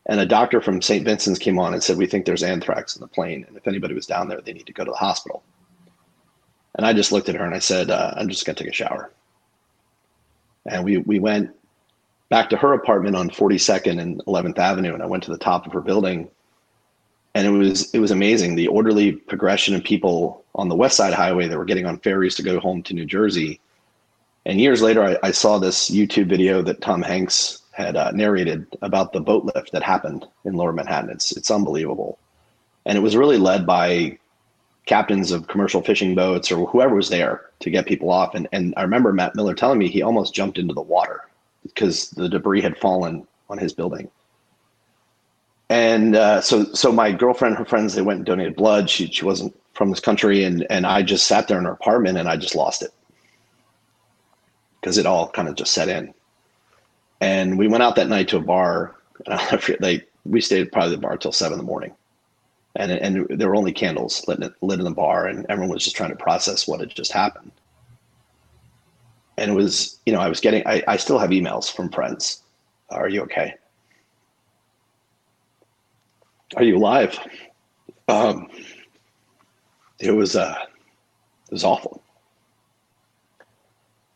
and 0.07 0.19
a 0.19 0.25
doctor 0.25 0.59
from 0.59 0.81
St. 0.81 1.05
Vincent's 1.05 1.39
came 1.39 1.59
on 1.59 1.73
and 1.73 1.81
said, 1.81 1.97
"We 1.97 2.07
think 2.07 2.25
there's 2.25 2.43
anthrax 2.43 2.97
in 2.97 2.99
the 2.99 3.07
plane, 3.07 3.45
and 3.47 3.55
if 3.55 3.67
anybody 3.67 3.93
was 3.93 4.05
down 4.05 4.27
there, 4.27 4.41
they 4.41 4.51
need 4.51 4.65
to 4.65 4.73
go 4.73 4.83
to 4.83 4.91
the 4.91 4.97
hospital." 4.97 5.43
And 6.75 6.85
I 6.85 6.93
just 6.93 7.11
looked 7.11 7.29
at 7.29 7.35
her 7.35 7.45
and 7.45 7.55
I 7.55 7.59
said, 7.59 7.91
uh, 7.91 8.13
"I'm 8.15 8.29
just 8.29 8.45
going 8.45 8.55
to 8.55 8.63
take 8.63 8.71
a 8.71 8.75
shower." 8.75 9.11
And 10.65 10.83
we 10.83 10.97
we 10.97 11.19
went 11.19 11.51
back 12.29 12.49
to 12.49 12.57
her 12.57 12.73
apartment 12.73 13.15
on 13.15 13.29
42nd 13.29 14.01
and 14.01 14.23
11th 14.25 14.57
Avenue, 14.57 14.93
and 14.93 15.03
I 15.03 15.05
went 15.05 15.23
to 15.23 15.31
the 15.31 15.37
top 15.37 15.67
of 15.67 15.73
her 15.73 15.81
building, 15.81 16.29
and 17.35 17.45
it 17.45 17.51
was 17.51 17.93
it 17.93 17.99
was 17.99 18.11
amazing 18.11 18.55
the 18.55 18.67
orderly 18.67 19.11
progression 19.11 19.75
of 19.75 19.83
people 19.83 20.43
on 20.55 20.69
the 20.69 20.75
West 20.75 20.97
Side 20.97 21.13
Highway 21.13 21.47
that 21.47 21.57
were 21.57 21.65
getting 21.65 21.85
on 21.85 21.99
ferries 21.99 22.35
to 22.35 22.43
go 22.43 22.59
home 22.59 22.81
to 22.83 22.93
New 22.93 23.05
Jersey 23.05 23.59
and 24.45 24.59
years 24.59 24.81
later, 24.81 25.03
I, 25.03 25.17
I 25.23 25.31
saw 25.31 25.57
this 25.57 25.89
YouTube 25.89 26.27
video 26.27 26.61
that 26.63 26.81
Tom 26.81 27.01
Hanks 27.01 27.61
had 27.71 27.95
uh, 27.95 28.11
narrated 28.11 28.67
about 28.81 29.13
the 29.13 29.21
boat 29.21 29.49
lift 29.55 29.71
that 29.71 29.83
happened 29.83 30.25
in 30.45 30.53
Lower 30.53 30.73
Manhattan. 30.73 31.09
It's 31.09 31.31
it's 31.31 31.49
unbelievable, 31.49 32.19
and 32.85 32.97
it 32.97 33.01
was 33.01 33.15
really 33.15 33.37
led 33.37 33.65
by 33.65 34.17
captains 34.85 35.31
of 35.31 35.47
commercial 35.47 35.81
fishing 35.81 36.15
boats 36.15 36.51
or 36.51 36.67
whoever 36.67 36.95
was 36.95 37.09
there 37.09 37.41
to 37.59 37.69
get 37.69 37.85
people 37.85 38.11
off. 38.11 38.35
And 38.35 38.47
and 38.51 38.73
I 38.77 38.81
remember 38.81 39.13
Matt 39.13 39.35
Miller 39.35 39.53
telling 39.53 39.79
me 39.79 39.87
he 39.87 40.01
almost 40.01 40.33
jumped 40.33 40.57
into 40.57 40.73
the 40.73 40.81
water 40.81 41.21
because 41.63 42.09
the 42.11 42.29
debris 42.29 42.61
had 42.61 42.77
fallen 42.77 43.27
on 43.49 43.57
his 43.57 43.73
building. 43.73 44.09
And 45.69 46.15
uh, 46.15 46.41
so 46.41 46.65
so 46.73 46.91
my 46.91 47.11
girlfriend, 47.11 47.57
her 47.57 47.65
friends, 47.65 47.95
they 47.95 48.01
went 48.01 48.17
and 48.17 48.25
donated 48.25 48.55
blood. 48.55 48.89
She 48.89 49.07
she 49.07 49.25
wasn't 49.25 49.57
from 49.73 49.89
this 49.89 49.99
country, 49.99 50.43
and 50.43 50.67
and 50.69 50.85
I 50.85 51.01
just 51.01 51.25
sat 51.27 51.47
there 51.47 51.57
in 51.57 51.65
her 51.65 51.71
apartment 51.71 52.17
and 52.17 52.27
I 52.27 52.37
just 52.37 52.55
lost 52.55 52.81
it 52.81 52.91
because 54.83 54.97
it 54.97 55.05
all 55.05 55.29
kind 55.29 55.47
of 55.47 55.55
just 55.55 55.71
set 55.71 55.87
in. 55.87 56.13
And 57.21 57.57
we 57.57 57.69
went 57.69 57.83
out 57.83 57.95
that 57.95 58.09
night 58.09 58.27
to 58.29 58.37
a 58.37 58.41
bar. 58.41 58.95
And 59.25 59.33
I 59.39 59.57
forget, 59.57 59.79
they, 59.79 60.03
we 60.25 60.41
stayed 60.41 60.73
probably 60.73 60.95
the 60.95 61.01
bar 61.01 61.15
till 61.15 61.31
seven 61.31 61.53
in 61.53 61.65
the 61.65 61.69
morning. 61.69 61.95
And, 62.75 62.91
and 62.91 63.27
there 63.39 63.49
were 63.49 63.55
only 63.55 63.71
candles 63.71 64.25
lit, 64.27 64.39
lit 64.61 64.79
in 64.79 64.85
the 64.85 64.91
bar, 64.91 65.27
and 65.27 65.45
everyone 65.47 65.73
was 65.73 65.83
just 65.83 65.95
trying 65.95 66.09
to 66.09 66.15
process 66.15 66.67
what 66.67 66.79
had 66.79 66.89
just 66.89 67.11
happened. 67.11 67.51
And 69.37 69.51
it 69.51 69.53
was, 69.53 69.99
you 70.05 70.13
know, 70.13 70.19
I 70.19 70.27
was 70.27 70.39
getting, 70.39 70.65
I, 70.65 70.83
I 70.87 70.97
still 70.97 71.19
have 71.19 71.29
emails 71.29 71.71
from 71.71 71.89
friends. 71.89 72.41
Are 72.89 73.09
you 73.09 73.21
okay? 73.23 73.55
Are 76.55 76.63
you 76.63 76.77
alive? 76.77 77.17
Um, 78.07 78.49
it 79.99 80.11
was, 80.11 80.35
uh, 80.35 80.55
it 81.47 81.51
was 81.51 81.63
awful 81.63 82.03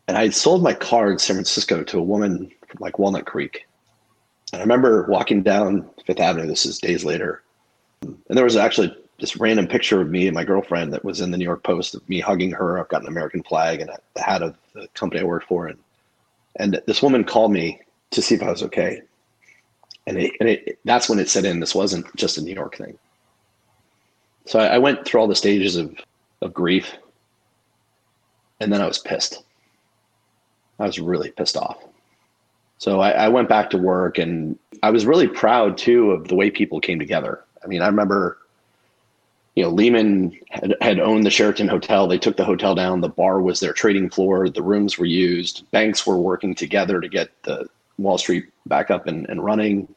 and 0.08 0.16
I 0.16 0.22
had 0.22 0.34
sold 0.34 0.62
my 0.62 0.72
car 0.72 1.12
in 1.12 1.18
San 1.18 1.36
Francisco 1.36 1.84
to 1.84 1.98
a 1.98 2.02
woman 2.02 2.50
from 2.66 2.78
like 2.80 2.98
Walnut 2.98 3.26
Creek. 3.26 3.68
And 4.52 4.60
I 4.60 4.64
remember 4.64 5.06
walking 5.08 5.42
down 5.42 5.88
Fifth 6.06 6.18
Avenue. 6.18 6.46
This 6.46 6.64
is 6.64 6.78
days 6.78 7.04
later, 7.04 7.42
and 8.02 8.18
there 8.28 8.44
was 8.44 8.56
actually 8.56 8.94
this 9.18 9.36
random 9.36 9.66
picture 9.66 10.00
of 10.00 10.08
me 10.08 10.26
and 10.26 10.34
my 10.34 10.44
girlfriend 10.44 10.92
that 10.92 11.04
was 11.04 11.20
in 11.20 11.30
the 11.30 11.38
New 11.38 11.44
York 11.44 11.64
Post 11.64 11.94
of 11.94 12.08
me 12.08 12.20
hugging 12.20 12.52
her. 12.52 12.78
I've 12.78 12.88
got 12.88 13.02
an 13.02 13.08
American 13.08 13.42
flag 13.42 13.80
and 13.80 13.90
the 14.14 14.22
hat 14.22 14.42
of 14.42 14.56
the 14.74 14.88
company 14.94 15.20
I 15.20 15.24
worked 15.24 15.48
for, 15.48 15.66
and 15.66 15.78
and 16.56 16.80
this 16.86 17.02
woman 17.02 17.24
called 17.24 17.52
me 17.52 17.80
to 18.10 18.22
see 18.22 18.34
if 18.34 18.42
I 18.42 18.50
was 18.50 18.62
okay. 18.62 19.02
And, 20.06 20.16
it, 20.16 20.32
and 20.40 20.48
it, 20.48 20.78
that's 20.86 21.08
when 21.10 21.18
it 21.18 21.28
set 21.28 21.44
in. 21.44 21.60
This 21.60 21.74
wasn't 21.74 22.06
just 22.16 22.38
a 22.38 22.42
New 22.42 22.54
York 22.54 22.76
thing. 22.76 22.98
So 24.46 24.58
I, 24.58 24.68
I 24.68 24.78
went 24.78 25.04
through 25.04 25.20
all 25.20 25.28
the 25.28 25.34
stages 25.34 25.76
of 25.76 25.94
of 26.40 26.54
grief, 26.54 26.94
and 28.60 28.72
then 28.72 28.80
I 28.80 28.86
was 28.86 28.98
pissed 28.98 29.42
I 30.78 30.86
was 30.86 30.98
really 30.98 31.30
pissed 31.30 31.56
off. 31.56 31.78
So 32.78 33.00
I, 33.00 33.10
I, 33.10 33.28
went 33.28 33.48
back 33.48 33.70
to 33.70 33.78
work 33.78 34.18
and 34.18 34.56
I 34.84 34.90
was 34.90 35.04
really 35.04 35.26
proud 35.26 35.76
too 35.76 36.12
of 36.12 36.28
the 36.28 36.36
way 36.36 36.50
people 36.50 36.80
came 36.80 36.98
together. 37.00 37.44
I 37.62 37.66
mean, 37.66 37.82
I 37.82 37.86
remember, 37.86 38.38
you 39.54 39.64
know, 39.64 39.70
Lehman 39.70 40.38
had, 40.50 40.76
had 40.80 41.00
owned 41.00 41.24
the 41.24 41.30
Sheraton 41.30 41.68
Hotel. 41.68 42.06
They 42.06 42.18
took 42.18 42.36
the 42.36 42.44
hotel 42.44 42.74
down. 42.74 43.00
The 43.00 43.08
bar 43.08 43.40
was 43.40 43.60
their 43.60 43.72
trading 43.72 44.10
floor. 44.10 44.48
The 44.48 44.62
rooms 44.62 44.98
were 44.98 45.06
used. 45.06 45.68
Banks 45.70 46.06
were 46.06 46.18
working 46.18 46.54
together 46.54 47.00
to 47.00 47.08
get 47.08 47.30
the 47.42 47.68
Wall 47.98 48.18
Street 48.18 48.46
back 48.66 48.90
up 48.90 49.06
and, 49.06 49.28
and 49.28 49.44
running. 49.44 49.88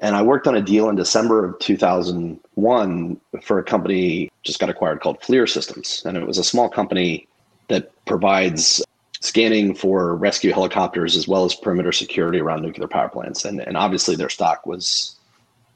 And 0.00 0.14
I 0.14 0.22
worked 0.22 0.46
on 0.46 0.56
a 0.56 0.62
deal 0.62 0.88
in 0.88 0.96
December 0.96 1.44
of 1.44 1.58
2001 1.58 3.20
for 3.42 3.58
a 3.58 3.64
company 3.64 4.30
just 4.44 4.60
got 4.60 4.70
acquired 4.70 5.00
called 5.00 5.20
FLIR 5.20 5.48
Systems. 5.48 6.02
And 6.04 6.16
it 6.16 6.26
was 6.26 6.38
a 6.38 6.44
small 6.44 6.68
company 6.68 7.26
that 7.68 7.90
provides 8.06 8.82
scanning 9.20 9.74
for 9.74 10.14
rescue 10.14 10.52
helicopters 10.52 11.16
as 11.16 11.26
well 11.26 11.44
as 11.44 11.54
perimeter 11.54 11.90
security 11.90 12.40
around 12.40 12.62
nuclear 12.62 12.86
power 12.86 13.08
plants. 13.08 13.44
And, 13.44 13.60
and 13.60 13.76
obviously 13.76 14.14
their 14.14 14.28
stock 14.28 14.64
was 14.66 15.16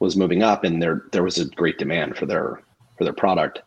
was 0.03 0.17
moving 0.17 0.43
up 0.43 0.63
and 0.63 0.81
there 0.81 1.03
there 1.11 1.23
was 1.23 1.37
a 1.37 1.45
great 1.45 1.77
demand 1.77 2.17
for 2.17 2.25
their 2.25 2.61
for 2.97 3.03
their 3.03 3.13
product. 3.13 3.61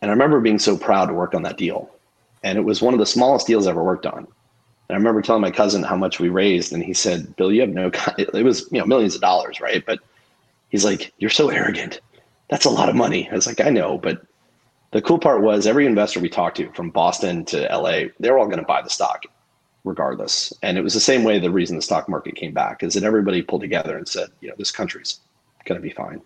And 0.00 0.10
I 0.10 0.14
remember 0.14 0.40
being 0.40 0.58
so 0.58 0.76
proud 0.76 1.06
to 1.06 1.14
work 1.14 1.34
on 1.34 1.42
that 1.42 1.58
deal. 1.58 1.90
And 2.42 2.58
it 2.58 2.62
was 2.62 2.82
one 2.82 2.92
of 2.92 3.00
the 3.00 3.06
smallest 3.06 3.46
deals 3.46 3.66
I 3.66 3.70
ever 3.70 3.84
worked 3.84 4.06
on. 4.06 4.18
And 4.18 4.26
I 4.90 4.94
remember 4.94 5.22
telling 5.22 5.42
my 5.42 5.50
cousin 5.50 5.84
how 5.84 5.96
much 5.96 6.18
we 6.18 6.28
raised, 6.28 6.72
and 6.72 6.82
he 6.82 6.92
said, 6.92 7.34
"Bill, 7.36 7.52
you 7.52 7.60
have 7.60 7.70
no." 7.70 7.90
It 8.18 8.44
was 8.44 8.68
you 8.70 8.78
know 8.78 8.86
millions 8.86 9.14
of 9.14 9.20
dollars, 9.20 9.60
right? 9.60 9.84
But 9.86 10.00
he's 10.70 10.84
like, 10.84 11.12
"You're 11.18 11.30
so 11.30 11.48
arrogant. 11.48 12.00
That's 12.50 12.66
a 12.66 12.70
lot 12.70 12.88
of 12.88 12.94
money." 12.96 13.28
I 13.30 13.34
was 13.34 13.46
like, 13.46 13.60
"I 13.60 13.70
know, 13.70 13.98
but 13.98 14.26
the 14.90 15.00
cool 15.00 15.18
part 15.18 15.42
was 15.42 15.66
every 15.66 15.86
investor 15.86 16.20
we 16.20 16.28
talked 16.28 16.58
to 16.58 16.70
from 16.72 16.90
Boston 16.90 17.44
to 17.46 17.62
LA, 17.74 18.08
they're 18.20 18.38
all 18.38 18.46
going 18.46 18.58
to 18.58 18.66
buy 18.66 18.82
the 18.82 18.90
stock 18.90 19.24
regardless. 19.84 20.52
And 20.62 20.78
it 20.78 20.82
was 20.82 20.94
the 20.94 21.00
same 21.00 21.24
way 21.24 21.38
the 21.38 21.50
reason 21.50 21.76
the 21.76 21.82
stock 21.82 22.08
market 22.08 22.36
came 22.36 22.52
back 22.52 22.82
is 22.82 22.94
that 22.94 23.04
everybody 23.04 23.42
pulled 23.42 23.62
together 23.62 23.96
and 23.96 24.06
said, 24.06 24.28
you 24.40 24.48
know, 24.48 24.54
this 24.58 24.70
country's 24.70 25.20
going 25.64 25.80
to 25.80 25.86
be 25.86 25.92
fine. 25.92 26.20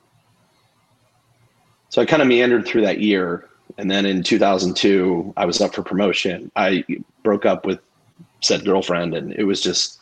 So 1.89 2.03
I 2.03 2.07
kind 2.07 2.23
of 2.23 2.29
meandered 2.29 2.67
through 2.67 2.83
that 2.83 3.01
year. 3.01 3.49
And 3.79 3.91
then 3.91 4.07
in 4.07 4.23
2002, 4.23 5.35
I 5.37 5.47
was 5.47 5.61
up 5.61 5.75
for 5.75 5.83
promotion. 5.83 6.51
I 6.57 6.85
broke 7.23 7.47
up 7.47 7.65
with 7.65 7.81
said 8.41 8.65
girlfriend, 8.65 9.15
and 9.15 9.33
it 9.33 9.45
was 9.45 9.61
just 9.61 9.99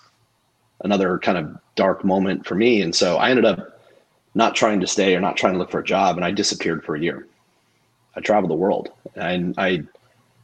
another 0.82 1.18
kind 1.18 1.38
of 1.38 1.56
dark 1.76 2.04
moment 2.04 2.46
for 2.46 2.54
me. 2.54 2.82
And 2.82 2.94
so 2.94 3.16
I 3.16 3.30
ended 3.30 3.44
up 3.44 3.80
not 4.34 4.54
trying 4.54 4.80
to 4.80 4.86
stay 4.86 5.14
or 5.14 5.20
not 5.20 5.36
trying 5.36 5.52
to 5.52 5.58
look 5.58 5.70
for 5.70 5.80
a 5.80 5.84
job, 5.84 6.16
and 6.16 6.24
I 6.24 6.30
disappeared 6.30 6.84
for 6.84 6.96
a 6.96 7.00
year. 7.00 7.26
I 8.16 8.20
traveled 8.20 8.50
the 8.50 8.56
world. 8.56 8.90
And 9.14 9.54
I 9.56 9.84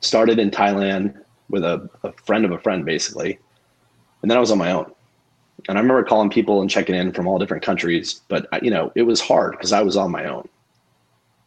started 0.01 0.39
in 0.39 0.51
Thailand 0.51 1.21
with 1.51 1.65
a, 1.65 1.89
a 2.03 2.13
friend 2.25 2.45
of 2.45 2.53
a 2.53 2.59
friend, 2.59 2.85
basically. 2.85 3.39
And 4.23 4.31
then 4.31 4.39
I 4.39 4.41
was 4.41 4.51
on 4.51 4.59
my 4.59 4.73
own. 4.73 4.91
And 5.69 5.77
I 5.77 5.81
remember 5.81 6.03
calling 6.05 6.31
people 6.31 6.61
and 6.61 6.71
checking 6.71 6.95
in 6.95 7.13
from 7.13 7.27
all 7.27 7.39
different 7.39 7.63
countries, 7.63 8.23
but 8.29 8.49
you 8.63 8.71
know, 8.71 8.93
it 8.95 9.03
was 9.03 9.21
hard 9.21 9.53
because 9.53 9.73
I 9.73 9.83
was 9.83 9.97
on 9.97 10.11
my 10.11 10.25
own. 10.25 10.49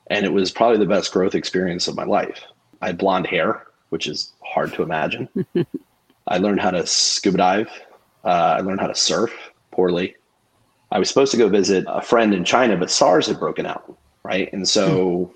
And 0.07 0.25
it 0.25 0.33
was 0.33 0.51
probably 0.51 0.77
the 0.77 0.85
best 0.85 1.11
growth 1.11 1.33
experience 1.33 1.87
of 1.87 1.95
my 1.95 2.03
life. 2.03 2.41
I 2.81 2.87
had 2.87 2.97
blonde 2.97 3.25
hair, 3.25 3.65
which 3.89 4.07
is 4.07 4.31
hard 4.43 4.73
to 4.73 4.83
imagine. 4.83 5.27
I 6.27 6.37
learned 6.37 6.61
how 6.61 6.71
to 6.71 6.85
scuba 6.85 7.37
dive. 7.37 7.69
Uh, 8.23 8.57
I 8.57 8.61
learned 8.61 8.81
how 8.81 8.87
to 8.87 8.95
surf 8.95 9.33
poorly. 9.71 10.15
I 10.91 10.99
was 10.99 11.09
supposed 11.09 11.31
to 11.31 11.37
go 11.37 11.49
visit 11.49 11.85
a 11.87 12.01
friend 12.01 12.33
in 12.33 12.45
China, 12.45 12.77
but 12.77 12.91
SARS 12.91 13.27
had 13.27 13.39
broken 13.39 13.65
out, 13.65 13.97
right? 14.23 14.51
And 14.53 14.67
so 14.67 15.33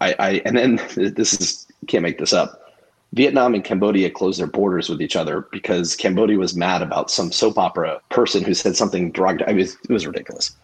I, 0.00 0.14
I 0.18 0.30
and 0.44 0.56
then 0.56 0.76
this 1.14 1.40
is 1.40 1.66
can't 1.86 2.02
make 2.02 2.18
this 2.18 2.32
up. 2.32 2.61
Vietnam 3.14 3.54
and 3.54 3.62
Cambodia 3.62 4.10
closed 4.10 4.40
their 4.40 4.46
borders 4.46 4.88
with 4.88 5.02
each 5.02 5.16
other 5.16 5.46
because 5.52 5.94
Cambodia 5.94 6.38
was 6.38 6.56
mad 6.56 6.80
about 6.80 7.10
some 7.10 7.30
soap 7.30 7.58
opera 7.58 8.00
person 8.08 8.42
who 8.42 8.54
said 8.54 8.74
something 8.74 9.12
derogatory. 9.12 9.50
I 9.50 9.54
mean, 9.54 9.66
it 9.66 9.92
was 9.92 10.06
ridiculous. 10.06 10.56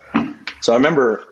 So 0.61 0.73
I 0.73 0.77
remember 0.77 1.25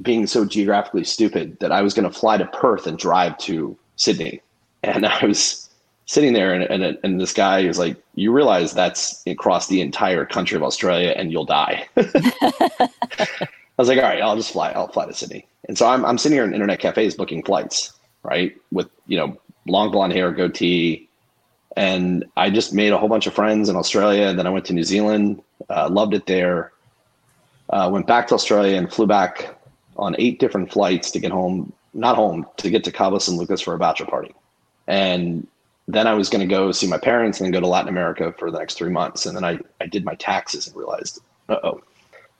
being 0.00 0.26
so 0.26 0.44
geographically 0.44 1.04
stupid 1.04 1.58
that 1.60 1.72
I 1.72 1.82
was 1.82 1.94
going 1.94 2.10
to 2.10 2.18
fly 2.18 2.38
to 2.38 2.46
Perth 2.46 2.86
and 2.86 2.98
drive 2.98 3.36
to 3.38 3.76
Sydney. 3.96 4.40
And 4.82 5.06
I 5.06 5.26
was 5.26 5.68
sitting 6.06 6.32
there, 6.32 6.52
and, 6.54 6.64
and, 6.64 6.98
and 7.02 7.20
this 7.20 7.32
guy 7.32 7.66
was 7.66 7.78
like, 7.78 7.96
You 8.14 8.32
realize 8.32 8.72
that's 8.72 9.22
across 9.26 9.68
the 9.68 9.80
entire 9.80 10.24
country 10.24 10.56
of 10.56 10.62
Australia 10.62 11.14
and 11.16 11.30
you'll 11.30 11.44
die. 11.44 11.86
I 11.96 12.88
was 13.76 13.88
like, 13.88 13.98
All 13.98 14.04
right, 14.04 14.22
I'll 14.22 14.36
just 14.36 14.52
fly. 14.52 14.70
I'll 14.70 14.88
fly 14.88 15.06
to 15.06 15.12
Sydney. 15.12 15.46
And 15.68 15.76
so 15.76 15.86
I'm, 15.86 16.04
I'm 16.04 16.18
sitting 16.18 16.36
here 16.36 16.44
in 16.44 16.54
internet 16.54 16.80
cafes 16.80 17.14
booking 17.14 17.42
flights, 17.44 17.92
right? 18.24 18.56
With, 18.72 18.88
you 19.06 19.16
know, 19.16 19.38
long 19.66 19.90
blonde 19.90 20.12
hair, 20.12 20.32
goatee. 20.32 21.08
And 21.76 22.24
I 22.36 22.50
just 22.50 22.74
made 22.74 22.92
a 22.92 22.98
whole 22.98 23.08
bunch 23.08 23.26
of 23.26 23.34
friends 23.34 23.68
in 23.68 23.76
Australia. 23.76 24.32
Then 24.34 24.46
I 24.46 24.50
went 24.50 24.66
to 24.66 24.74
New 24.74 24.84
Zealand, 24.84 25.42
uh, 25.70 25.88
loved 25.88 26.14
it 26.14 26.26
there. 26.26 26.72
Uh, 27.70 27.88
went 27.90 28.06
back 28.06 28.26
to 28.28 28.34
Australia 28.34 28.76
and 28.76 28.92
flew 28.92 29.06
back 29.06 29.58
on 29.96 30.14
eight 30.18 30.38
different 30.38 30.70
flights 30.70 31.10
to 31.12 31.18
get 31.18 31.32
home, 31.32 31.72
not 31.94 32.16
home, 32.16 32.46
to 32.58 32.68
get 32.68 32.84
to 32.84 32.92
Cabo 32.92 33.18
San 33.18 33.36
Lucas 33.36 33.60
for 33.62 33.74
a 33.74 33.78
bachelor 33.78 34.06
party. 34.06 34.34
And 34.86 35.46
then 35.88 36.06
I 36.06 36.14
was 36.14 36.28
going 36.28 36.46
to 36.46 36.46
go 36.46 36.72
see 36.72 36.86
my 36.86 36.98
parents 36.98 37.40
and 37.40 37.46
then 37.46 37.52
go 37.52 37.60
to 37.60 37.66
Latin 37.66 37.88
America 37.88 38.34
for 38.38 38.50
the 38.50 38.58
next 38.58 38.74
three 38.74 38.90
months. 38.90 39.24
And 39.24 39.36
then 39.36 39.44
I, 39.44 39.58
I 39.80 39.86
did 39.86 40.04
my 40.04 40.14
taxes 40.16 40.66
and 40.66 40.76
realized, 40.76 41.20
uh 41.48 41.56
oh, 41.62 41.82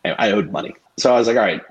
I 0.05 0.33
owed 0.33 0.51
money. 0.51 0.75
So 0.99 1.15
I 1.15 1.19
was 1.19 1.27
like, 1.29 1.37
all 1.37 1.43
right, 1.43 1.63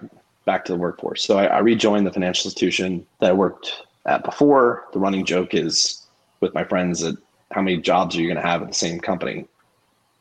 back 0.45 0.65
to 0.65 0.71
the 0.71 0.77
workforce. 0.77 1.23
So 1.23 1.37
I, 1.37 1.45
I 1.45 1.59
rejoined 1.59 2.07
the 2.07 2.13
financial 2.13 2.47
institution 2.47 3.05
that 3.19 3.29
I 3.29 3.33
worked 3.33 3.83
at 4.05 4.23
before. 4.23 4.87
The 4.93 4.99
running 4.99 5.25
joke 5.25 5.53
is 5.53 6.07
with 6.39 6.53
my 6.53 6.63
friends 6.63 7.01
that 7.01 7.17
how 7.51 7.61
many 7.61 7.77
jobs 7.77 8.15
are 8.15 8.21
you 8.21 8.27
going 8.27 8.41
to 8.41 8.47
have 8.47 8.61
at 8.61 8.67
the 8.67 8.73
same 8.73 8.99
company? 8.99 9.45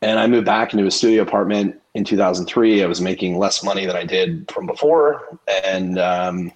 And 0.03 0.19
I 0.19 0.27
moved 0.27 0.47
back 0.47 0.73
into 0.73 0.87
a 0.87 0.91
studio 0.91 1.23
apartment 1.23 1.81
in 1.95 2.05
2003. 2.05 2.83
I 2.83 2.87
was 2.87 3.01
making 3.01 3.39
less 3.39 3.63
money 3.63 3.85
than 3.87 3.97
I 3.97 4.05
did 4.05 4.51
from 4.51 4.67
before 4.67 5.39
and 5.65 5.99
um, 5.99 6.53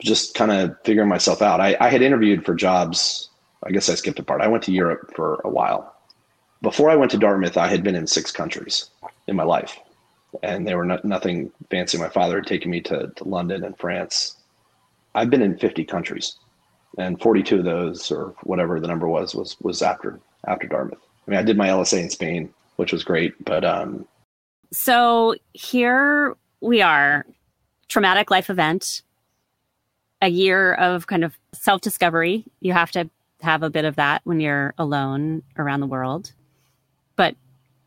just 0.00 0.34
kind 0.34 0.50
of 0.50 0.76
figuring 0.84 1.08
myself 1.08 1.40
out. 1.40 1.60
I, 1.60 1.76
I 1.80 1.88
had 1.88 2.02
interviewed 2.02 2.44
for 2.44 2.54
jobs. 2.54 3.30
I 3.64 3.70
guess 3.70 3.88
I 3.88 3.94
skipped 3.94 4.18
a 4.18 4.22
part. 4.22 4.40
I 4.40 4.48
went 4.48 4.64
to 4.64 4.72
Europe 4.72 5.12
for 5.14 5.40
a 5.44 5.48
while. 5.48 5.94
Before 6.60 6.90
I 6.90 6.96
went 6.96 7.12
to 7.12 7.18
Dartmouth, 7.18 7.56
I 7.56 7.68
had 7.68 7.84
been 7.84 7.94
in 7.94 8.06
six 8.06 8.32
countries 8.32 8.90
in 9.28 9.36
my 9.36 9.44
life. 9.44 9.78
And 10.42 10.66
they 10.66 10.74
were 10.74 10.84
not, 10.84 11.04
nothing 11.04 11.52
fancy. 11.70 11.98
My 11.98 12.08
father 12.08 12.36
had 12.36 12.46
taken 12.46 12.70
me 12.70 12.80
to, 12.82 13.12
to 13.14 13.24
London 13.24 13.64
and 13.64 13.78
France. 13.78 14.36
I've 15.14 15.30
been 15.30 15.42
in 15.42 15.56
50 15.56 15.84
countries 15.84 16.36
and 16.96 17.20
42 17.20 17.58
of 17.58 17.64
those 17.64 18.10
or 18.10 18.34
whatever 18.42 18.80
the 18.80 18.88
number 18.88 19.08
was 19.08 19.34
was 19.34 19.56
was 19.60 19.82
after 19.82 20.18
after 20.46 20.66
Dartmouth. 20.66 21.00
I 21.26 21.30
mean, 21.30 21.40
I 21.40 21.42
did 21.42 21.58
my 21.58 21.68
LSA 21.68 22.02
in 22.02 22.10
Spain, 22.10 22.52
which 22.76 22.92
was 22.92 23.04
great, 23.04 23.34
but 23.44 23.64
um 23.64 24.06
so 24.70 25.34
here 25.54 26.36
we 26.60 26.82
are, 26.82 27.24
traumatic 27.88 28.30
life 28.30 28.50
event, 28.50 29.02
a 30.20 30.28
year 30.28 30.74
of 30.74 31.06
kind 31.06 31.24
of 31.24 31.38
self-discovery. 31.52 32.44
You 32.60 32.72
have 32.74 32.90
to 32.92 33.08
have 33.40 33.62
a 33.62 33.70
bit 33.70 33.84
of 33.84 33.96
that 33.96 34.20
when 34.24 34.40
you're 34.40 34.74
alone 34.76 35.42
around 35.56 35.80
the 35.80 35.86
world. 35.86 36.32
But 37.16 37.34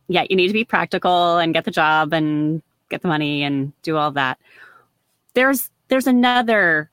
yeah, 0.08 0.26
you 0.30 0.36
need 0.36 0.48
to 0.48 0.54
be 0.54 0.64
practical 0.64 1.38
and 1.38 1.54
get 1.54 1.66
the 1.66 1.72
job 1.72 2.14
and 2.14 2.64
get 2.90 3.02
the 3.02 3.08
money 3.08 3.44
and 3.44 3.74
do 3.84 3.98
all 3.98 4.12
that. 4.12 4.40
There's 5.34 5.70
there's 5.90 6.08
another 6.08 6.90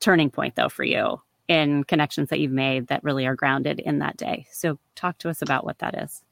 turning 0.00 0.30
point 0.30 0.56
though 0.56 0.68
for 0.68 0.84
you 0.84 1.20
in 1.50 1.82
connections 1.82 2.28
that 2.28 2.38
you've 2.38 2.52
made 2.52 2.86
that 2.86 3.02
really 3.02 3.26
are 3.26 3.34
grounded 3.34 3.80
in 3.80 3.98
that 3.98 4.16
day. 4.16 4.46
So 4.52 4.78
talk 4.94 5.18
to 5.18 5.28
us 5.28 5.42
about 5.42 5.64
what 5.64 5.80
that 5.80 6.00
is. 6.00 6.22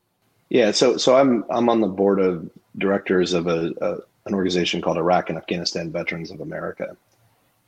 Yeah, 0.49 0.71
so 0.71 0.97
so 0.97 1.17
I'm 1.17 1.45
I'm 1.51 1.69
on 1.69 1.81
the 1.81 1.89
board 1.89 2.21
of 2.21 2.49
directors 2.79 3.35
of 3.35 3.49
a, 3.49 3.73
a 3.83 3.97
an 4.27 4.35
organization 4.35 4.81
called 4.81 4.97
Iraq 4.97 5.29
and 5.29 5.37
Afghanistan 5.37 5.91
Veterans 5.91 6.31
of 6.31 6.41
America, 6.41 6.97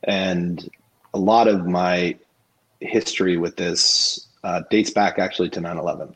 and 0.05 0.67
a 1.13 1.19
lot 1.19 1.47
of 1.49 1.67
my 1.67 2.17
history 2.79 3.35
with 3.35 3.57
this 3.57 4.27
uh, 4.45 4.63
dates 4.71 4.89
back 4.89 5.19
actually 5.19 5.49
to 5.49 5.59
9/11. 5.59 6.15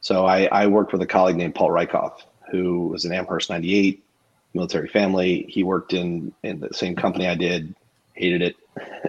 So 0.00 0.26
I, 0.26 0.46
I 0.46 0.66
worked 0.66 0.92
with 0.92 1.00
a 1.00 1.06
colleague 1.06 1.36
named 1.36 1.54
Paul 1.54 1.70
Rieckhoff, 1.70 2.22
who 2.50 2.88
was 2.88 3.04
an 3.04 3.12
Amherst 3.12 3.50
98 3.50 4.04
military 4.52 4.88
family. 4.88 5.46
He 5.48 5.62
worked 5.62 5.94
in 5.94 6.34
in 6.42 6.60
the 6.60 6.74
same 6.74 6.96
company 6.96 7.28
I 7.28 7.36
did, 7.36 7.74
hated 8.14 8.42
it, 8.42 8.56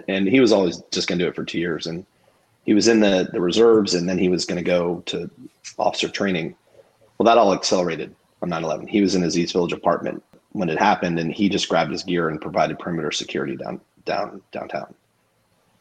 and 0.08 0.28
he 0.28 0.40
was 0.40 0.52
always 0.52 0.82
just 0.90 1.08
going 1.08 1.18
to 1.18 1.24
do 1.24 1.28
it 1.28 1.34
for 1.34 1.44
two 1.44 1.58
years. 1.58 1.86
And 1.86 2.04
he 2.64 2.74
was 2.74 2.88
in 2.88 3.00
the 3.00 3.28
the 3.32 3.40
reserves, 3.40 3.94
and 3.94 4.08
then 4.08 4.18
he 4.18 4.28
was 4.28 4.44
going 4.44 4.62
to 4.62 4.70
go 4.70 5.02
to 5.06 5.30
officer 5.78 6.08
training. 6.08 6.54
Well, 7.16 7.24
that 7.24 7.38
all 7.38 7.52
accelerated 7.52 8.14
on 8.42 8.50
9/11. 8.50 8.88
He 8.88 9.00
was 9.00 9.14
in 9.14 9.22
his 9.22 9.38
East 9.38 9.52
Village 9.52 9.72
apartment 9.72 10.22
when 10.52 10.68
it 10.68 10.78
happened, 10.78 11.18
and 11.18 11.32
he 11.32 11.48
just 11.48 11.68
grabbed 11.68 11.92
his 11.92 12.04
gear 12.04 12.28
and 12.28 12.40
provided 12.40 12.78
perimeter 12.78 13.10
security 13.10 13.56
down 13.56 13.80
down 14.04 14.42
downtown. 14.52 14.94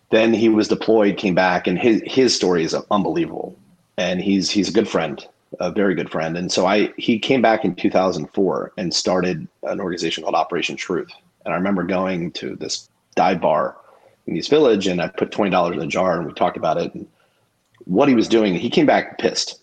Then 0.09 0.33
he 0.33 0.49
was 0.49 0.67
deployed, 0.67 1.17
came 1.17 1.35
back, 1.35 1.67
and 1.67 1.77
his 1.77 2.01
his 2.05 2.35
story 2.35 2.63
is 2.63 2.75
unbelievable. 2.91 3.57
And 3.97 4.21
he's 4.21 4.49
he's 4.49 4.69
a 4.69 4.73
good 4.73 4.87
friend, 4.87 5.25
a 5.59 5.71
very 5.71 5.95
good 5.95 6.11
friend. 6.11 6.37
And 6.37 6.51
so 6.51 6.65
I 6.65 6.93
he 6.97 7.19
came 7.19 7.41
back 7.41 7.65
in 7.65 7.75
2004 7.75 8.73
and 8.77 8.93
started 8.93 9.47
an 9.63 9.81
organization 9.81 10.23
called 10.23 10.35
Operation 10.35 10.75
Truth. 10.75 11.11
And 11.43 11.53
I 11.53 11.57
remember 11.57 11.83
going 11.83 12.31
to 12.33 12.55
this 12.55 12.89
dive 13.17 13.41
bar 13.41 13.75
in 14.27 14.37
East 14.37 14.49
Village, 14.49 14.87
and 14.87 15.01
I 15.01 15.09
put 15.09 15.31
twenty 15.31 15.51
dollars 15.51 15.75
in 15.75 15.83
a 15.83 15.87
jar, 15.87 16.17
and 16.17 16.25
we 16.25 16.33
talked 16.33 16.55
about 16.55 16.77
it. 16.77 16.93
And 16.93 17.05
what 17.83 18.07
he 18.07 18.15
was 18.15 18.29
doing, 18.29 18.55
he 18.55 18.69
came 18.69 18.85
back 18.85 19.17
pissed 19.17 19.59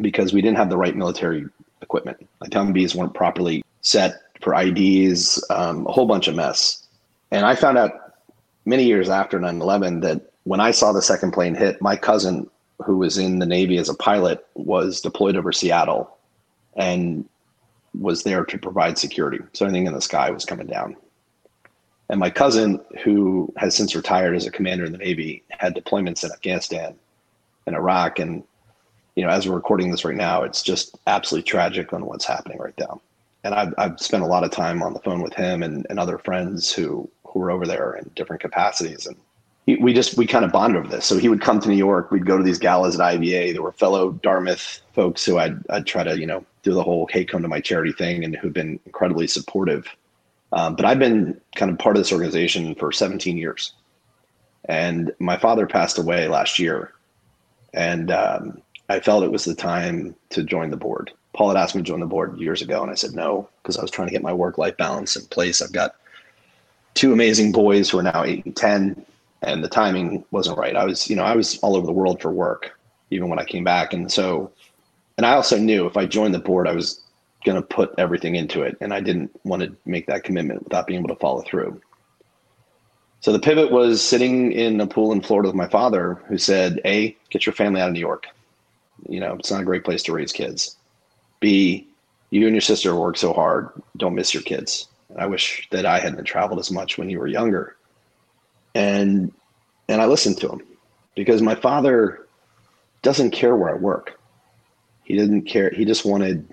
because 0.00 0.32
we 0.32 0.42
didn't 0.42 0.56
have 0.56 0.70
the 0.70 0.76
right 0.76 0.96
military 0.96 1.44
equipment. 1.82 2.28
Like 2.40 2.50
Humvees 2.50 2.94
weren't 2.94 3.14
properly 3.14 3.62
set 3.82 4.14
for 4.40 4.52
IEDs, 4.52 5.40
um, 5.50 5.86
a 5.86 5.92
whole 5.92 6.06
bunch 6.06 6.26
of 6.26 6.34
mess. 6.34 6.82
And 7.30 7.46
I 7.46 7.54
found 7.54 7.78
out 7.78 7.92
many 8.64 8.84
years 8.84 9.08
after 9.08 9.38
9/11 9.38 10.00
that 10.02 10.32
when 10.44 10.60
I 10.60 10.70
saw 10.72 10.92
the 10.92 11.02
second 11.02 11.32
plane 11.32 11.54
hit, 11.54 11.80
my 11.80 11.96
cousin, 11.96 12.48
who 12.84 12.96
was 12.96 13.18
in 13.18 13.38
the 13.38 13.46
Navy 13.46 13.78
as 13.78 13.88
a 13.88 13.94
pilot, 13.94 14.44
was 14.54 15.00
deployed 15.00 15.36
over 15.36 15.52
Seattle, 15.52 16.16
and 16.74 17.24
was 17.98 18.22
there 18.22 18.44
to 18.44 18.58
provide 18.58 18.98
security. 18.98 19.38
So 19.52 19.66
anything 19.66 19.86
in 19.86 19.92
the 19.92 20.00
sky 20.00 20.30
was 20.30 20.44
coming 20.44 20.66
down. 20.66 20.96
And 22.08 22.20
my 22.20 22.30
cousin, 22.30 22.80
who 23.02 23.52
has 23.56 23.74
since 23.74 23.94
retired 23.94 24.36
as 24.36 24.46
a 24.46 24.50
commander 24.50 24.84
in 24.84 24.92
the 24.92 24.98
Navy, 24.98 25.42
had 25.50 25.74
deployments 25.74 26.24
in 26.24 26.30
Afghanistan 26.30 26.94
and 27.66 27.76
Iraq. 27.76 28.18
And, 28.18 28.42
you 29.16 29.24
know, 29.24 29.30
as 29.30 29.48
we're 29.48 29.54
recording 29.54 29.90
this 29.90 30.04
right 30.04 30.16
now, 30.16 30.42
it's 30.42 30.62
just 30.62 30.98
absolutely 31.06 31.48
tragic 31.48 31.92
on 31.92 32.06
what's 32.06 32.24
happening 32.24 32.58
right 32.58 32.78
now. 32.78 33.00
And 33.44 33.54
I've, 33.54 33.74
I've 33.78 33.98
spent 33.98 34.22
a 34.22 34.26
lot 34.26 34.44
of 34.44 34.50
time 34.50 34.82
on 34.82 34.92
the 34.92 35.00
phone 35.00 35.22
with 35.22 35.34
him 35.34 35.62
and, 35.62 35.86
and 35.90 35.98
other 35.98 36.18
friends 36.18 36.72
who, 36.72 37.08
who 37.24 37.40
were 37.40 37.50
over 37.50 37.66
there 37.66 37.94
in 37.94 38.10
different 38.14 38.42
capacities. 38.42 39.06
And 39.06 39.16
he, 39.66 39.76
we 39.76 39.92
just, 39.92 40.16
we 40.16 40.26
kind 40.26 40.44
of 40.44 40.52
bonded 40.52 40.78
over 40.78 40.88
this. 40.88 41.06
So 41.06 41.16
he 41.16 41.28
would 41.28 41.40
come 41.40 41.60
to 41.60 41.68
New 41.68 41.76
York. 41.76 42.10
We'd 42.10 42.26
go 42.26 42.36
to 42.36 42.44
these 42.44 42.58
galas 42.58 42.98
at 42.98 43.00
IAVA. 43.00 43.52
There 43.52 43.62
were 43.62 43.72
fellow 43.72 44.12
Dartmouth 44.12 44.80
folks 44.92 45.24
who 45.24 45.38
I'd, 45.38 45.58
I'd 45.70 45.86
try 45.86 46.04
to, 46.04 46.18
you 46.18 46.26
know, 46.26 46.44
do 46.62 46.74
the 46.74 46.82
whole, 46.82 47.08
hey, 47.10 47.24
come 47.24 47.42
to 47.42 47.48
my 47.48 47.60
charity 47.60 47.92
thing 47.92 48.22
and 48.22 48.36
who've 48.36 48.52
been 48.52 48.78
incredibly 48.86 49.26
supportive 49.26 49.86
um, 50.52 50.76
but 50.76 50.84
I've 50.84 50.98
been 50.98 51.40
kind 51.56 51.70
of 51.70 51.78
part 51.78 51.96
of 51.96 52.00
this 52.00 52.12
organization 52.12 52.74
for 52.74 52.92
17 52.92 53.36
years. 53.36 53.72
And 54.66 55.12
my 55.18 55.36
father 55.36 55.66
passed 55.66 55.98
away 55.98 56.28
last 56.28 56.58
year. 56.58 56.92
And 57.74 58.10
um, 58.10 58.62
I 58.88 59.00
felt 59.00 59.24
it 59.24 59.32
was 59.32 59.44
the 59.44 59.54
time 59.54 60.14
to 60.30 60.42
join 60.42 60.70
the 60.70 60.76
board. 60.76 61.10
Paul 61.32 61.48
had 61.48 61.56
asked 61.56 61.74
me 61.74 61.80
to 61.80 61.86
join 61.86 62.00
the 62.00 62.06
board 62.06 62.38
years 62.38 62.60
ago, 62.60 62.82
and 62.82 62.90
I 62.90 62.94
said 62.94 63.12
no, 63.12 63.48
because 63.62 63.78
I 63.78 63.82
was 63.82 63.90
trying 63.90 64.08
to 64.08 64.12
get 64.12 64.22
my 64.22 64.34
work 64.34 64.58
life 64.58 64.76
balance 64.76 65.16
in 65.16 65.24
place. 65.26 65.62
I've 65.62 65.72
got 65.72 65.96
two 66.92 67.12
amazing 67.14 67.52
boys 67.52 67.88
who 67.88 67.98
are 67.98 68.02
now 68.02 68.22
eight 68.22 68.44
and 68.44 68.54
10, 68.54 69.06
and 69.40 69.64
the 69.64 69.68
timing 69.68 70.24
wasn't 70.30 70.58
right. 70.58 70.76
I 70.76 70.84
was, 70.84 71.08
you 71.08 71.16
know, 71.16 71.24
I 71.24 71.34
was 71.34 71.58
all 71.60 71.74
over 71.74 71.86
the 71.86 71.92
world 71.92 72.20
for 72.20 72.30
work, 72.30 72.78
even 73.10 73.30
when 73.30 73.38
I 73.38 73.44
came 73.44 73.64
back. 73.64 73.94
And 73.94 74.12
so, 74.12 74.52
and 75.16 75.24
I 75.24 75.32
also 75.32 75.56
knew 75.56 75.86
if 75.86 75.96
I 75.96 76.04
joined 76.04 76.34
the 76.34 76.38
board, 76.38 76.68
I 76.68 76.72
was 76.72 77.00
going 77.44 77.56
to 77.56 77.66
put 77.66 77.94
everything 77.98 78.34
into 78.34 78.62
it. 78.62 78.76
And 78.80 78.92
I 78.92 79.00
didn't 79.00 79.30
want 79.44 79.62
to 79.62 79.76
make 79.84 80.06
that 80.06 80.24
commitment 80.24 80.64
without 80.64 80.86
being 80.86 81.00
able 81.00 81.14
to 81.14 81.20
follow 81.20 81.42
through. 81.42 81.80
So 83.20 83.32
the 83.32 83.38
pivot 83.38 83.70
was 83.70 84.02
sitting 84.02 84.52
in 84.52 84.80
a 84.80 84.86
pool 84.86 85.12
in 85.12 85.20
Florida 85.20 85.48
with 85.48 85.56
my 85.56 85.68
father, 85.68 86.14
who 86.26 86.38
said, 86.38 86.80
A, 86.84 87.16
get 87.30 87.46
your 87.46 87.52
family 87.52 87.80
out 87.80 87.88
of 87.88 87.94
New 87.94 88.00
York. 88.00 88.26
You 89.08 89.20
know, 89.20 89.34
it's 89.34 89.50
not 89.50 89.62
a 89.62 89.64
great 89.64 89.84
place 89.84 90.02
to 90.04 90.12
raise 90.12 90.32
kids. 90.32 90.76
B, 91.38 91.88
you 92.30 92.46
and 92.46 92.54
your 92.54 92.60
sister 92.60 92.96
work 92.96 93.16
so 93.16 93.32
hard, 93.32 93.68
don't 93.96 94.14
miss 94.14 94.34
your 94.34 94.42
kids. 94.42 94.88
I 95.16 95.26
wish 95.26 95.68
that 95.70 95.86
I 95.86 96.00
hadn't 96.00 96.24
traveled 96.24 96.58
as 96.58 96.70
much 96.70 96.98
when 96.98 97.10
you 97.10 97.18
were 97.18 97.26
younger. 97.26 97.76
And 98.74 99.32
and 99.88 100.00
I 100.00 100.06
listened 100.06 100.38
to 100.38 100.48
him 100.48 100.62
because 101.14 101.42
my 101.42 101.54
father 101.54 102.26
doesn't 103.02 103.32
care 103.32 103.54
where 103.54 103.70
I 103.70 103.74
work. 103.74 104.18
He 105.04 105.14
didn't 105.16 105.42
care. 105.42 105.70
He 105.70 105.84
just 105.84 106.04
wanted 106.04 106.48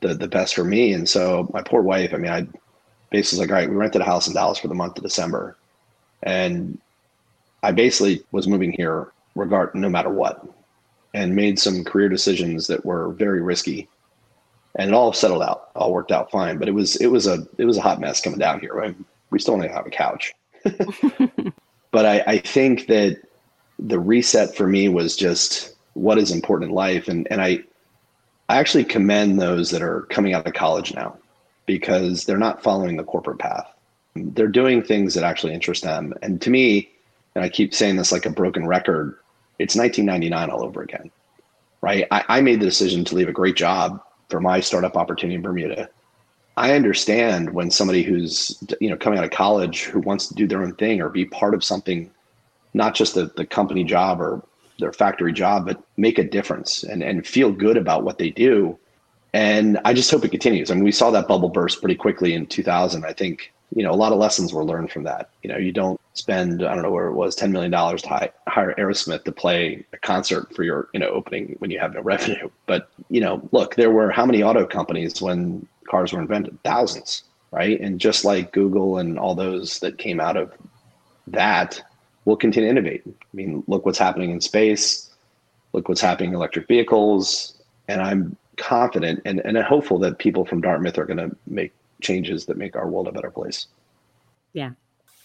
the 0.00 0.14
the 0.14 0.28
best 0.28 0.54
for 0.54 0.64
me. 0.64 0.92
And 0.92 1.08
so 1.08 1.48
my 1.52 1.62
poor 1.62 1.82
wife, 1.82 2.12
I 2.14 2.16
mean, 2.16 2.30
I 2.30 2.46
basically 3.10 3.38
was 3.38 3.48
like, 3.48 3.50
all 3.50 3.56
right, 3.56 3.70
we 3.70 3.76
rented 3.76 4.00
a 4.00 4.04
house 4.04 4.26
in 4.28 4.34
Dallas 4.34 4.58
for 4.58 4.68
the 4.68 4.74
month 4.74 4.96
of 4.96 5.02
December. 5.02 5.56
And 6.22 6.78
I 7.62 7.72
basically 7.72 8.22
was 8.32 8.48
moving 8.48 8.72
here 8.72 9.12
regard 9.34 9.74
no 9.74 9.88
matter 9.88 10.10
what, 10.10 10.46
and 11.14 11.34
made 11.34 11.58
some 11.58 11.84
career 11.84 12.08
decisions 12.08 12.66
that 12.66 12.84
were 12.84 13.12
very 13.12 13.40
risky. 13.40 13.88
And 14.76 14.90
it 14.90 14.94
all 14.94 15.12
settled 15.12 15.42
out, 15.42 15.70
all 15.74 15.92
worked 15.92 16.12
out 16.12 16.30
fine. 16.30 16.58
But 16.58 16.68
it 16.68 16.72
was 16.72 16.96
it 16.96 17.06
was 17.06 17.26
a 17.26 17.46
it 17.56 17.64
was 17.64 17.78
a 17.78 17.82
hot 17.82 18.00
mess 18.00 18.20
coming 18.20 18.38
down 18.38 18.60
here. 18.60 18.74
Right? 18.74 18.94
We 19.30 19.38
still 19.38 19.54
only 19.54 19.68
have 19.68 19.86
a 19.86 19.90
couch. 19.90 20.34
but 21.90 22.06
I, 22.06 22.22
I 22.26 22.38
think 22.38 22.86
that 22.86 23.20
the 23.78 23.98
reset 23.98 24.56
for 24.56 24.66
me 24.66 24.88
was 24.88 25.16
just 25.16 25.74
what 25.94 26.18
is 26.18 26.30
important 26.30 26.70
in 26.70 26.74
life, 26.74 27.08
and 27.08 27.26
and 27.30 27.40
I 27.40 27.64
I 28.48 28.58
actually 28.58 28.84
commend 28.84 29.40
those 29.40 29.70
that 29.70 29.82
are 29.82 30.02
coming 30.10 30.32
out 30.32 30.46
of 30.46 30.54
college 30.54 30.94
now 30.94 31.16
because 31.66 32.24
they're 32.24 32.38
not 32.38 32.62
following 32.62 32.96
the 32.96 33.04
corporate 33.04 33.38
path. 33.38 33.66
They're 34.14 34.48
doing 34.48 34.82
things 34.82 35.14
that 35.14 35.24
actually 35.24 35.52
interest 35.52 35.82
them. 35.82 36.14
And 36.22 36.40
to 36.42 36.50
me, 36.50 36.90
and 37.34 37.44
I 37.44 37.48
keep 37.48 37.74
saying 37.74 37.96
this 37.96 38.10
like 38.10 38.26
a 38.26 38.30
broken 38.30 38.66
record, 38.66 39.18
it's 39.58 39.76
1999 39.76 40.50
all 40.50 40.64
over 40.64 40.82
again, 40.82 41.10
right? 41.82 42.06
I, 42.10 42.24
I 42.28 42.40
made 42.40 42.60
the 42.60 42.66
decision 42.66 43.04
to 43.04 43.14
leave 43.14 43.28
a 43.28 43.32
great 43.32 43.56
job 43.56 44.02
for 44.28 44.40
my 44.40 44.60
startup 44.60 44.96
opportunity 44.96 45.36
in 45.36 45.42
Bermuda. 45.42 45.90
I 46.56 46.74
understand 46.74 47.50
when 47.50 47.70
somebody 47.70 48.02
who's 48.02 48.60
you 48.80 48.90
know 48.90 48.96
coming 48.96 49.18
out 49.18 49.24
of 49.24 49.30
college 49.30 49.84
who 49.84 50.00
wants 50.00 50.26
to 50.26 50.34
do 50.34 50.46
their 50.46 50.62
own 50.62 50.74
thing 50.74 51.00
or 51.00 51.08
be 51.08 51.24
part 51.24 51.54
of 51.54 51.62
something, 51.62 52.10
not 52.74 52.96
just 52.96 53.14
the, 53.14 53.26
the 53.36 53.46
company 53.46 53.84
job 53.84 54.20
or 54.20 54.42
their 54.78 54.92
factory 54.92 55.32
job, 55.32 55.66
but 55.66 55.82
make 55.96 56.18
a 56.18 56.24
difference 56.24 56.82
and, 56.82 57.02
and 57.02 57.26
feel 57.26 57.52
good 57.52 57.76
about 57.76 58.04
what 58.04 58.18
they 58.18 58.30
do. 58.30 58.78
And 59.34 59.78
I 59.84 59.92
just 59.92 60.10
hope 60.10 60.24
it 60.24 60.30
continues. 60.30 60.70
I 60.70 60.74
mean, 60.74 60.84
we 60.84 60.92
saw 60.92 61.10
that 61.10 61.28
bubble 61.28 61.48
burst 61.48 61.80
pretty 61.80 61.96
quickly 61.96 62.34
in 62.34 62.46
2000. 62.46 63.04
I 63.04 63.12
think 63.12 63.52
you 63.74 63.82
know, 63.82 63.90
a 63.90 63.96
lot 63.96 64.12
of 64.12 64.18
lessons 64.18 64.52
were 64.52 64.64
learned 64.64 64.90
from 64.90 65.02
that. 65.04 65.30
You 65.42 65.50
know, 65.50 65.58
you 65.58 65.72
don't 65.72 66.00
spend, 66.14 66.64
I 66.64 66.74
don't 66.74 66.82
know 66.82 66.90
where 66.90 67.08
it 67.08 67.14
was, 67.14 67.36
$10 67.36 67.50
million 67.50 67.70
to 67.70 68.32
hire 68.48 68.74
Aerosmith 68.78 69.24
to 69.24 69.32
play 69.32 69.84
a 69.92 69.98
concert 69.98 70.54
for 70.54 70.62
your, 70.62 70.88
you 70.94 71.00
know, 71.00 71.08
opening 71.08 71.56
when 71.58 71.70
you 71.70 71.78
have 71.78 71.94
no 71.94 72.00
revenue. 72.02 72.48
But, 72.66 72.88
you 73.10 73.20
know, 73.20 73.46
look, 73.52 73.74
there 73.74 73.90
were 73.90 74.10
how 74.10 74.24
many 74.24 74.42
auto 74.42 74.66
companies 74.66 75.20
when 75.20 75.66
cars 75.88 76.12
were 76.12 76.20
invented? 76.20 76.58
Thousands, 76.64 77.24
right? 77.50 77.78
And 77.80 78.00
just 78.00 78.24
like 78.24 78.52
Google 78.52 78.98
and 78.98 79.18
all 79.18 79.34
those 79.34 79.80
that 79.80 79.98
came 79.98 80.20
out 80.20 80.36
of 80.36 80.52
that 81.26 81.82
will 82.28 82.36
continue 82.36 82.66
to 82.66 82.70
innovate. 82.70 83.02
I 83.06 83.10
mean, 83.32 83.64
look 83.68 83.86
what's 83.86 83.98
happening 83.98 84.30
in 84.30 84.40
space, 84.42 85.10
look 85.72 85.88
what's 85.88 86.02
happening 86.02 86.30
in 86.30 86.36
electric 86.36 86.68
vehicles. 86.68 87.54
And 87.88 88.02
I'm 88.02 88.36
confident 88.58 89.22
and, 89.24 89.40
and 89.46 89.56
hopeful 89.56 89.98
that 90.00 90.18
people 90.18 90.44
from 90.44 90.60
Dartmouth 90.60 90.98
are 90.98 91.06
going 91.06 91.16
to 91.16 91.34
make 91.46 91.72
changes 92.02 92.44
that 92.44 92.58
make 92.58 92.76
our 92.76 92.86
world 92.86 93.08
a 93.08 93.12
better 93.12 93.30
place. 93.30 93.66
Yeah. 94.52 94.72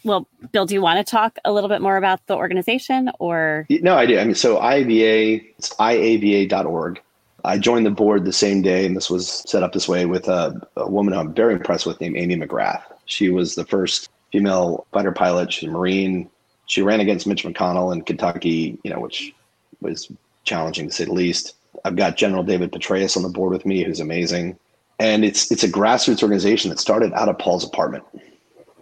Well, 0.06 0.28
Bill, 0.54 0.66
do 0.66 0.76
you 0.76 0.82
want 0.82 1.06
to 1.06 1.10
talk 1.10 1.38
a 1.44 1.52
little 1.52 1.68
bit 1.68 1.82
more 1.82 1.98
about 1.98 2.26
the 2.28 2.38
organization 2.38 3.12
or? 3.20 3.66
No, 3.70 3.98
I 3.98 4.06
do. 4.06 4.18
I 4.18 4.24
mean, 4.24 4.36
so 4.36 4.58
IAVA, 4.58 5.56
it's 5.58 5.74
iava.org. 5.76 7.02
I 7.44 7.58
joined 7.58 7.86
the 7.86 7.92
board 7.92 8.24
the 8.24 8.32
same 8.32 8.62
day, 8.62 8.86
and 8.86 8.96
this 8.96 9.10
was 9.10 9.44
set 9.46 9.64
up 9.64 9.74
this 9.74 9.90
way 9.90 10.06
with 10.06 10.30
a, 10.30 10.66
a 10.78 10.90
woman 10.90 11.14
I'm 11.14 11.34
very 11.34 11.54
impressed 11.54 11.86
with 11.86 12.00
named 12.00 12.16
Amy 12.16 12.38
McGrath. 12.38 12.84
She 13.06 13.30
was 13.30 13.56
the 13.56 13.66
first 13.66 14.10
female 14.32 14.88
fighter 14.94 15.12
pilot. 15.12 15.52
She's 15.52 15.68
a 15.68 15.72
Marine. 15.72 16.30
She 16.66 16.82
ran 16.82 17.00
against 17.00 17.28
Mitch 17.28 17.44
McConnell 17.44 17.94
in 17.94 18.02
Kentucky, 18.04 18.78
you 18.84 18.92
know, 18.92 19.00
which 19.00 19.34
was 19.82 20.12
challenging 20.44 20.88
to 20.88 20.94
say 20.94 21.06
the 21.06 21.14
least. 21.14 21.56
I've 21.86 21.96
got 21.96 22.18
General 22.18 22.44
David 22.44 22.72
Petraeus 22.72 23.18
on 23.18 23.24
the 23.24 23.30
board 23.30 23.52
with 23.52 23.66
me, 23.66 23.84
who's 23.84 24.00
amazing 24.00 24.58
and 25.00 25.26
it's 25.26 25.52
it's 25.52 25.64
a 25.64 25.70
grassroots 25.70 26.24
organization 26.24 26.70
that 26.70 26.80
started 26.80 27.14
out 27.14 27.30
of 27.30 27.38
Paul's 27.38 27.64
apartment. 27.64 28.04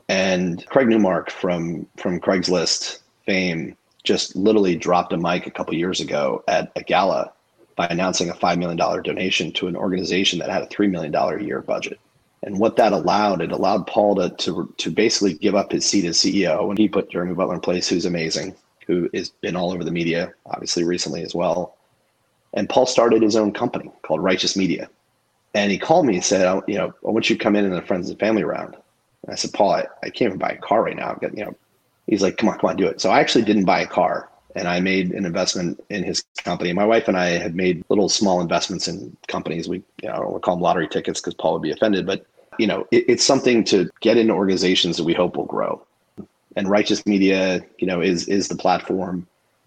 And 0.09 0.65
Craig 0.67 0.87
Newmark 0.87 1.31
from 1.31 1.87
from 1.97 2.19
Craigslist 2.19 2.99
fame 3.25 3.75
just 4.03 4.35
literally 4.35 4.75
dropped 4.75 5.13
a 5.13 5.17
mic 5.17 5.47
a 5.47 5.51
couple 5.51 5.73
years 5.73 5.99
ago 5.99 6.43
at 6.47 6.71
a 6.75 6.83
gala 6.83 7.31
by 7.75 7.87
announcing 7.87 8.29
a 8.29 8.33
$5 8.33 8.57
million 8.57 8.77
donation 9.03 9.51
to 9.53 9.67
an 9.67 9.75
organization 9.75 10.39
that 10.39 10.49
had 10.49 10.63
a 10.63 10.67
$3 10.67 10.89
million 10.89 11.13
a 11.15 11.43
year 11.43 11.61
budget. 11.61 11.99
And 12.43 12.59
what 12.59 12.75
that 12.77 12.93
allowed, 12.93 13.41
it 13.41 13.51
allowed 13.51 13.85
Paul 13.85 14.15
to, 14.15 14.29
to, 14.31 14.73
to 14.77 14.89
basically 14.89 15.33
give 15.33 15.55
up 15.55 15.71
his 15.71 15.85
seat 15.85 16.05
as 16.05 16.17
CEO. 16.17 16.69
And 16.69 16.77
he 16.77 16.89
put 16.89 17.11
Jeremy 17.11 17.35
Butler 17.35 17.55
in 17.55 17.61
place, 17.61 17.87
who's 17.87 18.05
amazing, 18.05 18.55
who 18.87 19.09
has 19.13 19.29
been 19.29 19.55
all 19.55 19.71
over 19.71 19.83
the 19.83 19.91
media, 19.91 20.33
obviously 20.47 20.83
recently 20.83 21.21
as 21.21 21.35
well. 21.35 21.77
And 22.53 22.67
Paul 22.67 22.87
started 22.87 23.21
his 23.21 23.35
own 23.35 23.53
company 23.53 23.91
called 24.01 24.23
Righteous 24.23 24.57
Media 24.57 24.89
and 25.53 25.71
he 25.71 25.77
called 25.77 26.05
me 26.05 26.15
and 26.15 26.23
said, 26.23 26.47
I, 26.47 26.61
you 26.67 26.75
know, 26.77 26.93
I 27.05 27.11
want 27.11 27.29
you 27.29 27.35
to 27.37 27.43
come 27.43 27.55
in 27.55 27.65
in 27.65 27.73
a 27.73 27.81
friends 27.81 28.09
and 28.09 28.19
family 28.19 28.43
round. 28.43 28.75
And 29.23 29.33
I 29.33 29.35
said, 29.35 29.53
Paul, 29.53 29.71
I, 29.71 29.85
I 30.03 30.09
can't 30.09 30.29
even 30.29 30.37
buy 30.37 30.51
a 30.51 30.57
car 30.57 30.83
right 30.83 30.95
now. 30.95 31.11
I've 31.11 31.19
got, 31.19 31.37
you 31.37 31.45
know, 31.45 31.55
he's 32.07 32.21
like, 32.21 32.37
come 32.37 32.49
on, 32.49 32.57
come 32.57 32.69
on, 32.69 32.77
do 32.77 32.87
it. 32.87 33.01
So 33.01 33.11
I 33.11 33.19
actually 33.19 33.43
didn't 33.43 33.65
buy 33.65 33.81
a 33.81 33.87
car 33.87 34.29
and 34.55 34.67
I 34.67 34.79
made 34.79 35.11
an 35.11 35.25
investment 35.25 35.83
in 35.89 36.03
his 36.03 36.23
company. 36.43 36.73
My 36.73 36.85
wife 36.85 37.07
and 37.07 37.17
I 37.17 37.29
had 37.29 37.55
made 37.55 37.83
little 37.89 38.09
small 38.09 38.41
investments 38.41 38.87
in 38.87 39.15
companies. 39.27 39.67
We, 39.67 39.83
you 40.01 40.09
know, 40.09 40.13
I 40.13 40.17
don't 40.17 40.43
call 40.43 40.55
them 40.55 40.63
lottery 40.63 40.87
tickets 40.87 41.19
because 41.19 41.33
Paul 41.33 41.53
would 41.53 41.61
be 41.61 41.71
offended, 41.71 42.05
but 42.05 42.25
you 42.57 42.67
know, 42.67 42.87
it, 42.91 43.05
it's 43.07 43.23
something 43.23 43.63
to 43.65 43.89
get 44.01 44.17
into 44.17 44.33
organizations 44.33 44.97
that 44.97 45.03
we 45.03 45.13
hope 45.13 45.37
will 45.37 45.45
grow. 45.45 45.81
And 46.55 46.69
Righteous 46.69 47.05
Media, 47.05 47.61
you 47.79 47.87
know, 47.87 48.01
is 48.01 48.27
is 48.27 48.49
the 48.49 48.55
platform, 48.55 49.25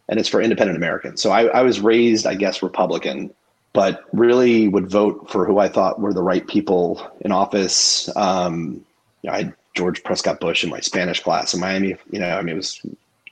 and 0.09 0.21
it's 0.21 0.29
for 0.29 0.41
independent 0.41 0.77
Americans. 0.77 1.23
So 1.23 1.31
I, 1.31 1.47
I 1.47 1.63
was 1.63 1.81
raised, 1.81 2.27
I 2.27 2.35
guess, 2.35 2.63
Republican, 2.63 3.33
but 3.73 4.05
really 4.13 4.69
would 4.69 4.91
vote 4.91 5.31
for 5.31 5.47
who 5.47 5.59
I 5.59 5.69
thought 5.69 5.99
were 5.99 6.13
the 6.13 6.23
right 6.23 6.47
people 6.47 7.11
in 7.23 7.33
office. 7.33 8.15
Um, 8.17 8.85
you 9.23 9.31
know, 9.31 9.33
I 9.33 9.39
had 9.39 9.55
George 9.75 10.05
Prescott 10.05 10.41
Bush 10.41 10.63
in 10.63 10.71
my 10.71 10.81
Spanish 10.81 11.21
class 11.21 11.55
in 11.55 11.61
Miami. 11.61 11.97
You 12.11 12.21
know, 12.21 12.37
I 12.37 12.43
mean, 12.43 12.55
it 12.55 12.57
was 12.57 12.81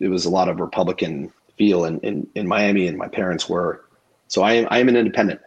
it 0.00 0.08
was 0.08 0.24
a 0.24 0.30
lot 0.30 0.48
of 0.48 0.60
Republican 0.60 1.30
feel 1.56 1.84
in, 1.84 2.00
in, 2.00 2.26
in 2.34 2.46
Miami, 2.46 2.86
and 2.86 2.96
my 2.96 3.08
parents 3.08 3.48
were. 3.48 3.84
So 4.28 4.42
I 4.42 4.52
am 4.52 4.68
I 4.70 4.78
am 4.78 4.88
an 4.88 4.96
independent, 4.96 5.40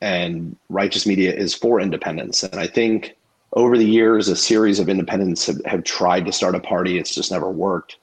and 0.00 0.56
Righteous 0.68 1.06
Media 1.06 1.32
is 1.32 1.54
for 1.54 1.80
independence. 1.80 2.42
And 2.42 2.60
I 2.60 2.66
think 2.66 3.16
over 3.54 3.78
the 3.78 3.86
years, 3.86 4.28
a 4.28 4.36
series 4.36 4.80
of 4.80 4.88
independents 4.88 5.46
have, 5.46 5.60
have 5.64 5.84
tried 5.84 6.26
to 6.26 6.32
start 6.32 6.54
a 6.54 6.60
party. 6.60 6.98
It's 6.98 7.14
just 7.14 7.30
never 7.30 7.50
worked. 7.50 7.96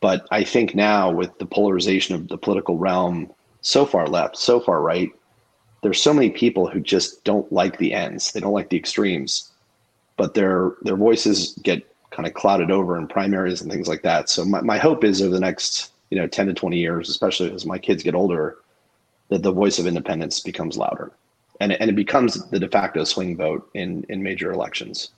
But 0.00 0.26
I 0.30 0.44
think 0.44 0.74
now, 0.74 1.10
with 1.10 1.38
the 1.38 1.46
polarization 1.46 2.14
of 2.14 2.28
the 2.28 2.38
political 2.38 2.76
realm, 2.76 3.32
so 3.62 3.86
far 3.86 4.06
left, 4.06 4.36
so 4.36 4.60
far 4.60 4.82
right, 4.82 5.10
there's 5.82 6.00
so 6.00 6.12
many 6.12 6.30
people 6.30 6.68
who 6.68 6.80
just 6.80 7.24
don't 7.24 7.50
like 7.50 7.78
the 7.78 7.92
ends. 7.92 8.32
They 8.32 8.40
don't 8.40 8.52
like 8.52 8.68
the 8.68 8.76
extremes, 8.76 9.50
but 10.16 10.34
their 10.34 10.74
their 10.82 10.96
voices 10.96 11.58
get 11.62 11.86
kind 12.10 12.26
of 12.26 12.34
clouded 12.34 12.70
over 12.70 12.96
in 12.96 13.08
primaries 13.08 13.60
and 13.60 13.70
things 13.70 13.88
like 13.88 14.02
that. 14.02 14.28
So 14.28 14.44
my, 14.44 14.60
my 14.60 14.78
hope 14.78 15.02
is 15.02 15.20
over 15.20 15.32
the 15.32 15.40
next 15.40 15.90
you 16.14 16.20
know 16.20 16.28
10 16.28 16.46
to 16.46 16.54
20 16.54 16.78
years, 16.78 17.08
especially 17.08 17.52
as 17.52 17.66
my 17.66 17.76
kids 17.76 18.04
get 18.04 18.14
older, 18.14 18.58
that 19.30 19.42
the 19.42 19.50
voice 19.50 19.80
of 19.80 19.86
independence 19.86 20.38
becomes 20.38 20.78
louder, 20.78 21.10
and 21.60 21.72
and 21.72 21.90
it 21.90 21.96
becomes 21.96 22.48
the 22.50 22.60
de 22.60 22.68
facto 22.68 23.02
swing 23.02 23.36
vote 23.36 23.68
in 23.74 24.06
in 24.08 24.22
major 24.22 24.52
elections. 24.52 25.10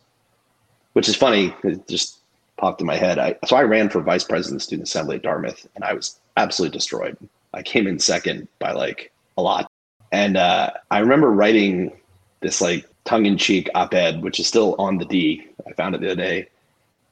Which 0.95 1.07
is 1.07 1.15
funny. 1.15 1.55
It 1.63 1.87
just 1.87 2.21
popped 2.57 2.81
in 2.81 2.87
my 2.87 2.97
head. 2.97 3.19
I, 3.19 3.37
so 3.45 3.57
I 3.57 3.65
ran 3.65 3.91
for 3.91 4.01
vice 4.01 4.25
president 4.25 4.55
of 4.55 4.61
the 4.61 4.65
student 4.65 4.89
assembly 4.89 5.17
at 5.17 5.23
Dartmouth, 5.23 5.67
and 5.75 5.85
I 5.85 5.93
was 5.93 6.19
absolutely 6.39 6.79
destroyed. 6.79 7.19
I 7.53 7.63
came 7.63 7.87
in 7.87 7.99
second 7.99 8.49
by 8.59 8.73
like 8.73 9.13
a 9.37 9.43
lot. 9.43 9.71
And 10.13 10.39
uh, 10.39 10.71
I 10.91 11.01
remember 11.01 11.31
writing 11.31 11.93
this 12.41 12.63
like 12.63 12.89
tongue 13.05 13.27
in 13.27 13.37
cheek 13.37 13.69
op 13.75 13.93
ed, 13.93 14.23
which 14.23 14.41
is 14.41 14.47
still 14.47 14.75
on 14.79 14.97
the 14.97 15.05
D. 15.05 15.47
I 15.69 15.75
found 15.75 15.95
it 15.95 16.01
the 16.01 16.13
other 16.13 16.23
day 16.23 16.49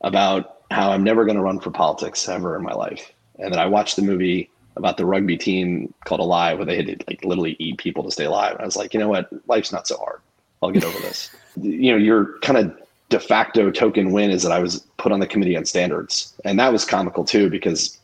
about 0.00 0.62
how 0.70 0.90
I'm 0.90 1.04
never 1.04 1.26
going 1.26 1.36
to 1.36 1.42
run 1.42 1.60
for 1.60 1.70
politics 1.70 2.26
ever 2.26 2.56
in 2.56 2.62
my 2.62 2.72
life. 2.72 3.12
And 3.38 3.52
then 3.52 3.60
I 3.60 3.66
watched 3.66 3.96
the 3.96 4.02
movie 4.02 4.50
about 4.76 4.96
the 4.96 5.06
rugby 5.06 5.36
team 5.36 5.92
called 6.04 6.20
Alive, 6.20 6.58
where 6.58 6.66
they 6.66 6.76
had 6.76 6.86
to 6.86 6.96
like 7.06 7.24
literally 7.24 7.56
eat 7.58 7.78
people 7.78 8.02
to 8.04 8.10
stay 8.10 8.24
alive. 8.24 8.52
And 8.52 8.62
I 8.62 8.64
was 8.64 8.76
like, 8.76 8.94
you 8.94 9.00
know 9.00 9.08
what? 9.08 9.28
Life's 9.48 9.72
not 9.72 9.86
so 9.86 9.96
hard. 9.96 10.20
I'll 10.62 10.70
get 10.70 10.84
over 10.84 10.98
this. 11.00 11.30
you 11.60 11.92
know, 11.92 11.98
your 11.98 12.38
kind 12.40 12.58
of 12.58 12.76
de 13.10 13.20
facto 13.20 13.70
token 13.70 14.12
win 14.12 14.30
is 14.30 14.42
that 14.42 14.52
I 14.52 14.58
was 14.58 14.80
put 14.96 15.12
on 15.12 15.20
the 15.20 15.26
committee 15.26 15.56
on 15.56 15.64
standards. 15.64 16.34
And 16.44 16.58
that 16.58 16.72
was 16.72 16.84
comical 16.84 17.24
too, 17.24 17.50
because 17.50 17.98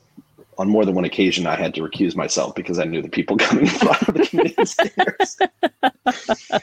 on 0.59 0.69
more 0.69 0.85
than 0.85 0.95
one 0.95 1.05
occasion, 1.05 1.47
I 1.47 1.57
had 1.57 1.75
to 1.75 1.81
recuse 1.81 2.15
myself 2.15 2.55
because 2.55 2.79
I 2.79 2.85
knew 2.85 3.01
the 3.01 3.09
people 3.09 3.37
coming 3.39 3.67
of 3.67 4.15
the 4.15 4.29
committee 4.29 4.65
stairs. 4.67 5.39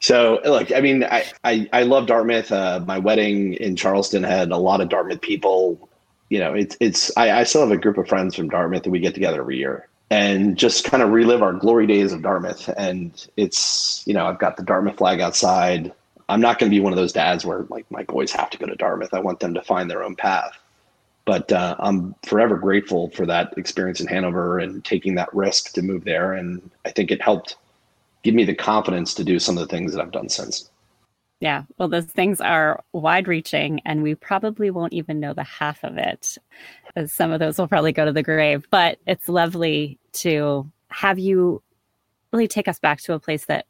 so, 0.00 0.40
look, 0.44 0.72
I 0.72 0.80
mean, 0.80 1.04
I, 1.04 1.24
I, 1.42 1.68
I 1.72 1.82
love 1.82 2.06
Dartmouth. 2.06 2.52
Uh, 2.52 2.80
my 2.86 2.98
wedding 2.98 3.54
in 3.54 3.74
Charleston 3.74 4.22
had 4.22 4.52
a 4.52 4.56
lot 4.56 4.80
of 4.80 4.88
Dartmouth 4.88 5.20
people. 5.20 5.87
You 6.28 6.40
know, 6.40 6.54
it's, 6.54 6.76
it's, 6.80 7.16
I, 7.16 7.40
I 7.40 7.44
still 7.44 7.62
have 7.62 7.70
a 7.70 7.76
group 7.76 7.98
of 7.98 8.08
friends 8.08 8.34
from 8.34 8.48
Dartmouth 8.48 8.82
that 8.82 8.90
we 8.90 9.00
get 9.00 9.14
together 9.14 9.40
every 9.40 9.56
year 9.58 9.88
and 10.10 10.56
just 10.56 10.84
kind 10.84 11.02
of 11.02 11.10
relive 11.10 11.42
our 11.42 11.52
glory 11.52 11.86
days 11.86 12.12
of 12.12 12.22
Dartmouth. 12.22 12.68
And 12.76 13.26
it's, 13.36 14.02
you 14.06 14.14
know, 14.14 14.26
I've 14.26 14.38
got 14.38 14.56
the 14.56 14.62
Dartmouth 14.62 14.96
flag 14.96 15.20
outside. 15.20 15.92
I'm 16.28 16.40
not 16.40 16.58
going 16.58 16.70
to 16.70 16.74
be 16.74 16.80
one 16.80 16.92
of 16.92 16.98
those 16.98 17.12
dads 17.12 17.44
where 17.44 17.66
like 17.68 17.90
my 17.90 18.04
boys 18.04 18.32
have 18.32 18.50
to 18.50 18.58
go 18.58 18.66
to 18.66 18.74
Dartmouth. 18.74 19.14
I 19.14 19.20
want 19.20 19.40
them 19.40 19.54
to 19.54 19.62
find 19.62 19.90
their 19.90 20.02
own 20.02 20.16
path. 20.16 20.52
But 21.24 21.52
uh, 21.52 21.76
I'm 21.78 22.14
forever 22.24 22.56
grateful 22.56 23.10
for 23.10 23.26
that 23.26 23.52
experience 23.58 24.00
in 24.00 24.06
Hanover 24.06 24.58
and 24.58 24.82
taking 24.82 25.14
that 25.16 25.34
risk 25.34 25.72
to 25.74 25.82
move 25.82 26.04
there. 26.04 26.32
And 26.32 26.70
I 26.86 26.90
think 26.90 27.10
it 27.10 27.20
helped 27.20 27.56
give 28.22 28.34
me 28.34 28.44
the 28.44 28.54
confidence 28.54 29.12
to 29.14 29.24
do 29.24 29.38
some 29.38 29.58
of 29.58 29.60
the 29.60 29.68
things 29.68 29.92
that 29.92 30.00
I've 30.00 30.10
done 30.10 30.30
since. 30.30 30.70
Yeah, 31.40 31.64
well, 31.76 31.88
those 31.88 32.06
things 32.06 32.40
are 32.40 32.82
wide 32.92 33.28
reaching, 33.28 33.80
and 33.84 34.02
we 34.02 34.16
probably 34.16 34.70
won't 34.70 34.92
even 34.92 35.20
know 35.20 35.34
the 35.34 35.44
half 35.44 35.84
of 35.84 35.96
it. 35.96 36.36
Some 37.06 37.30
of 37.30 37.38
those 37.38 37.58
will 37.58 37.68
probably 37.68 37.92
go 37.92 38.04
to 38.04 38.12
the 38.12 38.24
grave, 38.24 38.66
but 38.70 38.98
it's 39.06 39.28
lovely 39.28 39.98
to 40.14 40.68
have 40.88 41.18
you 41.18 41.62
really 42.32 42.48
take 42.48 42.66
us 42.66 42.80
back 42.80 43.00
to 43.02 43.12
a 43.12 43.20
place 43.20 43.44
that 43.46 43.66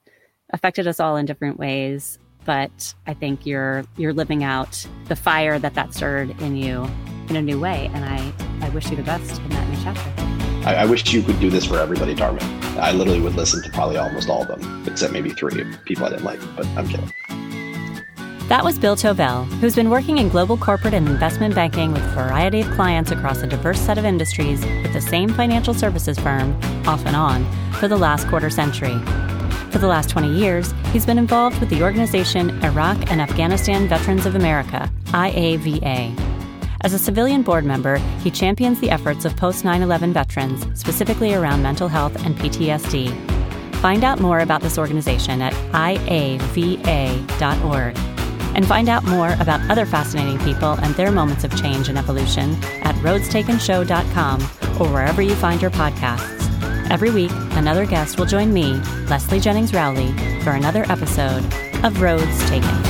affected 0.51 0.87
us 0.87 0.99
all 0.99 1.17
in 1.17 1.27
different 1.27 1.59
ways. 1.59 2.19
But 2.47 2.95
I 3.07 3.13
think 3.13 3.45
you're 3.45 3.85
you're 3.99 4.15
living 4.15 4.43
out 4.43 4.87
the 5.09 5.17
fire 5.17 5.59
that 5.59 5.75
that 5.75 5.93
stirred 5.93 6.41
in 6.41 6.57
you 6.57 6.89
in 7.29 7.37
a 7.37 7.43
new 7.43 7.61
way, 7.61 7.91
and 7.93 8.03
I 8.05 8.33
I 8.63 8.71
wish 8.71 8.89
you 8.89 8.97
the 8.97 9.03
best 9.03 9.39
in 9.43 9.51
that 9.51 9.69
new 9.69 9.77
chapter. 9.83 10.29
I, 10.67 10.77
I 10.77 10.85
wish 10.87 11.13
you 11.13 11.23
could 11.23 11.39
do 11.41 11.51
this 11.51 11.67
for 11.67 11.79
everybody, 11.79 12.15
Dartmouth. 12.15 12.43
I 12.79 12.93
literally 12.93 13.21
would 13.21 13.35
listen 13.35 13.63
to 13.63 13.71
probably 13.71 13.99
almost 13.99 14.31
all 14.31 14.43
of 14.43 14.49
them, 14.49 14.85
except 14.87 15.13
maybe 15.13 15.31
three 15.31 15.65
people 15.85 16.07
I 16.07 16.11
didn't 16.11 16.25
like, 16.25 16.41
but 16.57 16.67
I'm 16.69 16.89
kidding. 16.89 17.13
That 18.49 18.65
was 18.65 18.79
Bill 18.79 18.97
Tovell, 18.97 19.45
who's 19.61 19.77
been 19.77 19.91
working 19.91 20.17
in 20.17 20.31
global 20.31 20.57
corporate 20.57 20.95
and 20.95 21.07
investment 21.07 21.55
banking 21.55 21.93
with 21.93 22.03
a 22.03 22.09
variety 22.15 22.63
of 22.63 22.71
clients 22.71 23.11
across 23.11 23.43
a 23.43 23.47
diverse 23.47 23.79
set 23.79 23.99
of 23.99 24.07
industries 24.07 24.65
with 24.65 24.95
the 24.95 25.03
same 25.03 25.29
financial 25.29 25.75
services 25.75 26.19
firm, 26.19 26.59
off 26.87 27.05
and 27.05 27.15
on, 27.15 27.45
for 27.73 27.89
the 27.89 27.97
last 27.99 28.27
quarter 28.29 28.49
century. 28.49 28.99
For 29.71 29.77
the 29.77 29.87
last 29.87 30.09
20 30.09 30.33
years, 30.35 30.73
he's 30.95 31.05
been 31.05 31.19
involved 31.19 31.61
with 31.61 31.69
the 31.69 31.83
organization 31.83 32.65
Iraq 32.65 33.11
and 33.11 33.21
Afghanistan 33.21 33.87
Veterans 33.87 34.25
of 34.25 34.35
America, 34.35 34.91
IAVA. 35.09 36.19
As 36.81 36.95
a 36.95 36.99
civilian 36.99 37.43
board 37.43 37.67
member, 37.67 37.99
he 38.23 38.31
champions 38.31 38.81
the 38.81 38.89
efforts 38.89 39.27
of 39.27 39.37
post 39.37 39.63
9 39.63 39.83
11 39.83 40.15
veterans, 40.15 40.65
specifically 40.81 41.35
around 41.35 41.63
mental 41.63 41.89
health 41.89 42.17
and 42.25 42.35
PTSD. 42.35 43.13
Find 43.83 44.05
out 44.05 44.21
more 44.21 44.41
about 44.41 44.63
this 44.63 44.79
organization 44.79 45.43
at 45.43 45.53
iava.org 45.75 46.09
and 48.55 48.67
find 48.67 48.89
out 48.89 49.05
more 49.05 49.35
about 49.41 49.61
other 49.71 49.87
fascinating 49.87 50.39
people 50.41 50.73
and 50.83 50.95
their 50.95 51.11
moments 51.11 51.45
of 51.45 51.57
change 51.61 51.89
and 51.89 51.99
evolution 51.99 52.55
at 52.83 52.95
roadstakenshow.com 52.97 54.43
or 54.81 54.93
wherever 54.93 55.23
you 55.23 55.35
find 55.35 55.61
your 55.61 55.71
podcasts. 55.71 56.49
Every 56.91 57.11
week, 57.11 57.31
another 57.53 57.85
guest 57.85 58.19
will 58.19 58.27
join 58.27 58.53
me, 58.53 58.75
Leslie 59.09 59.41
Jennings 59.41 59.75
Rowley, 59.75 60.13
for 60.43 60.51
another 60.51 60.85
episode 60.91 61.45
of 61.85 62.01
Roads 62.01 62.49
Taken. 62.49 62.88